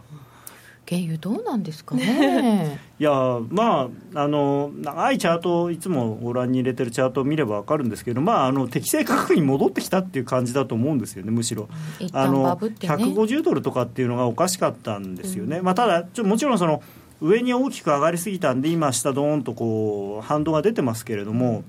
[0.93, 2.78] 原油どうなんですかね？
[2.99, 3.11] いや
[3.49, 11.68] まああの長いチャートをいつもご覧に入れてるチャートを見れば分かるんですけど、まあ、あの適正価格に戻ってきたっていう感じだと思うんですよねむしろ、
[12.12, 16.82] あの150ドルとかっていうのがおかしかったんですよね、うん、まあ、ただちょもちろんその
[17.22, 21.64] 上に大きく上がりすぎたんで今下ドーンとこう反動が出てますけれども、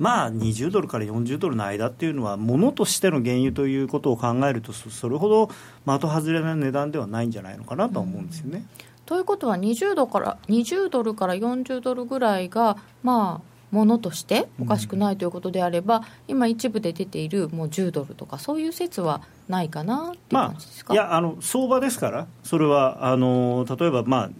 [0.00, 5.50] まあ、20ドルから40ドルの間っていうのは、ものとしての原油ということを考えると、それほど
[5.84, 8.64] 的外れな値段ではないんじゃないのかなと思うんですよね。
[9.04, 24.30] ということは20ドから20ドルから40ドルぐらいが、まあ、ものとしておかしくないということであれば、うん、今、一部で出ているもう10ドルとか、そういう説はないかなまあ、いやあの、相場ですから、それはあの例えば、まあ、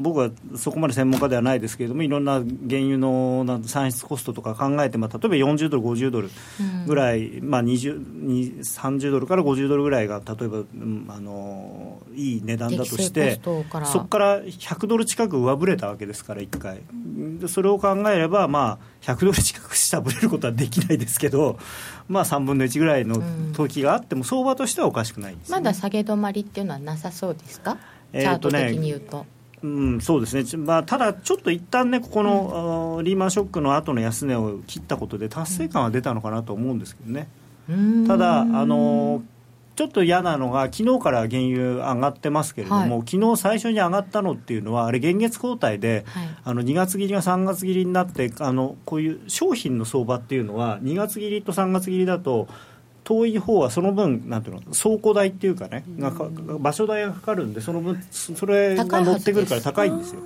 [0.00, 2.46] 僕はそこまで専門家ではないですけれどもいろんな原
[2.82, 6.30] 油の産出コストとか考えて、まあ、例えば40ドル、50ドル
[6.86, 13.64] ぐらい、うん、まあ、30ドルから50ドルぐらいが例えば、うん、あのいい値段だとしてそ
[14.00, 16.80] こから100ドル近く上振れたわけですから1回。
[17.48, 21.58] それを考えれば、まあ、100ドル近く下振れることはできないですけど、
[22.08, 23.22] まあ、3分の1ぐらいの
[23.52, 27.78] 時があっても、相場としてはおかしくない、ね、まだ下げ止まりっていうのはなさそうですか、
[28.12, 29.26] チャート的に言うと。
[29.62, 37.28] うん、そうですね、まあ、ただ、ちょっと一旦ね、ここの、うん、リーマンショックの後の安値を切ったことで、達成感は出たのかなと思うんですけどね、
[38.06, 39.22] ただ、あの
[39.76, 52.46] ちょっと嫌なのが、昨日から原油上がってますけれども、はい、昨日最初に上がったのっていうのは、あれ、現月交代で、はい、あの2月切りが3月切りになってあの、こういう商品の相場っていうのは、2月切りと3月切りだと、
[53.10, 60.20] 遠い方はその分なんていうの倉庫代っていうかね、うん、場所代がかかるんでその分それが乗ってくるから高いんですよ。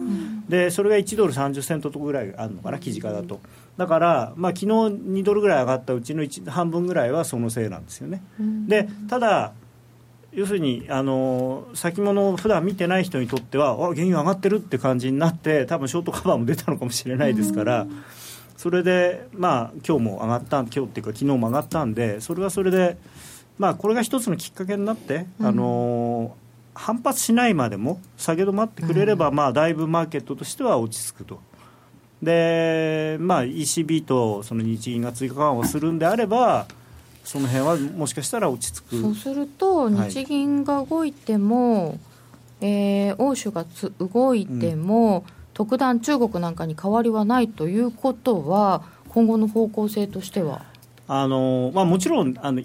[0.50, 3.40] でそれが1ドル30セントとぐらいあるのかな記事価だと。
[3.78, 8.22] だから、まあ、昨日2ドルぐらい上がったうちの半分ぐらいはそのせいなんですよね。
[8.68, 9.54] でただ
[10.32, 17.86] 要するにあの先物を普段見てない人にとってはあ原油上がってるって感じになって多分ショートカバーも出たのかもしれないですから、
[18.56, 22.96] それで、まあ今日も上がった今日っていうか昨日も上がったんでそれはそれで、
[23.58, 26.36] まあ、これが一つのきっかけになって、うん、あの
[26.74, 31.40] 反発しないまでも下げ止まってくれれば、うん、まあ、だいぶマーケットとしては落ち着くと。
[32.22, 36.66] でまあ、ECB とその日銀が追加緩和をするんであれば
[37.22, 39.00] その辺はもしかしたら落ち着く。
[39.02, 41.98] そうすると日銀が動いても、はい、
[42.62, 50.64] えー、欧州がつ動いても、うん特段中国なんかに変わりはないということは今後の方向性としては？
[51.06, 52.62] あの、まあ、もちろんあの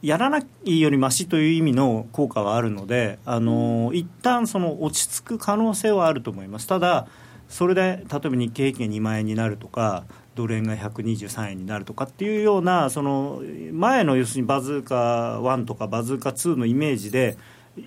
[0.00, 6.66] やらないよりましという意味の効果はあるのであの、うん、一旦その落ち着く可能性はあると思います。
[6.66, 7.08] ただ
[7.48, 17.36] それで例えば日経平均が2万円になるとかドル円が123円になるとかっていうようなその前の要するにバズーカ1とかバズーカ2のイメージで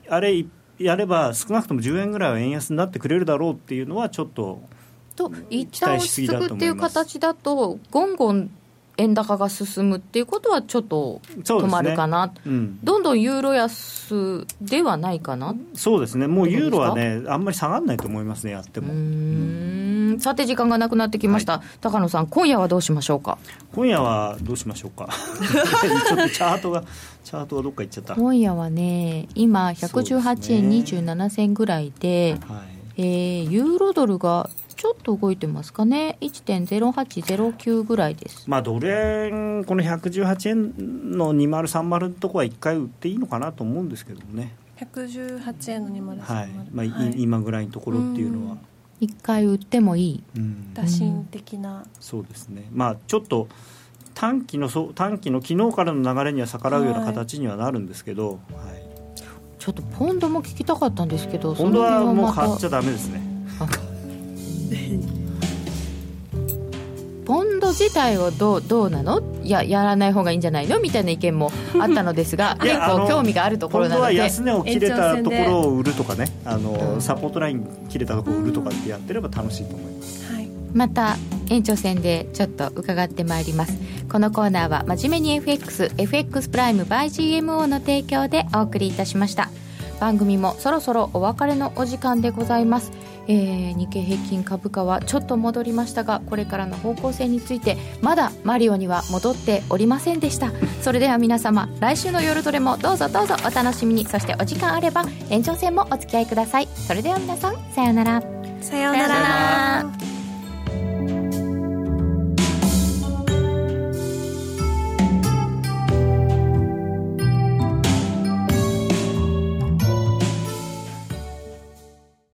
[0.09, 0.47] あれ一
[0.79, 4.61] やれば少なくとも10円ぐらいは円安になってくれるだろうっていうのはちょっと
[5.15, 8.51] と一旦落ち着くっていう形だとゴンゴン
[8.97, 12.33] 円高が進むっていうことはちょっと止まるかな、ね。
[12.45, 15.55] うん、どんどんユーロ安ではないかな。
[15.73, 16.27] そうですね。
[16.27, 18.93] もうユーロはねあんまり下がらないと思いますねやっても
[20.19, 23.37] さて時間がなくなってきました、はい、高野さん今夜はどうしましょうか？
[23.73, 25.07] 今夜はどうしましょうか？
[26.09, 26.83] ちょっとチャートが
[27.23, 28.15] チャートがどっか行っちゃった。
[28.15, 32.63] 今夜はね今118円27銭ぐらいで、ね、は
[32.97, 34.49] い、えー、ユーロドルが
[34.81, 44.55] ちょっと動いてますかね、1.0809ぐらいです、まあ、ドル円、この118円の2030のとこは1回売っていいのかなと思うんですけどもね。
[44.77, 46.49] 118円の2030、はい。
[46.73, 48.57] まあ、はい、今ぐらいのところっていうのは。
[49.01, 53.47] 1回売ってもいい、うん、打診的な、そうですね、まあ、ちょっと
[54.13, 58.39] 短期の短期の昨日からの流れには逆らうような形にはなるんですけど、はい、
[59.57, 63.21] ちょっとポンドも聞きたかったんですけど、ポンドはもう買っちゃだめですね。
[67.31, 69.21] ポンド自体をどうどうなの？
[69.41, 70.81] いややらない方がいいんじゃないの？
[70.81, 81.15] みたいな意見もあったのですが結構興味があるところなので安値を切れたところを売るとかねあの、サポートライン切れたところを売るとかってやってれば楽しいと思います、はい、また
[81.49, 83.77] 延長戦でちょっと伺ってまいります。
[84.11, 87.05] このコーナーは真面目に FXFX プライム by
[87.39, 89.49] GMO の提供でお送りいたしました
[90.01, 92.91] 番組もそろそろお別れのお時間でございます。
[93.27, 100.51] えー、日経平均株価はちょっと戻りましたがこれからの方向性についてまだマリオには戻っておりませんでした。
[100.81, 104.07] それでは皆様来週の夜トレもどうぞどうぞお楽しみに。
[104.07, 106.67] そしてお時間あれば延長戦もお付き合いください。
[106.87, 108.23] それでは皆さんさようなら。
[108.59, 109.85] さようなら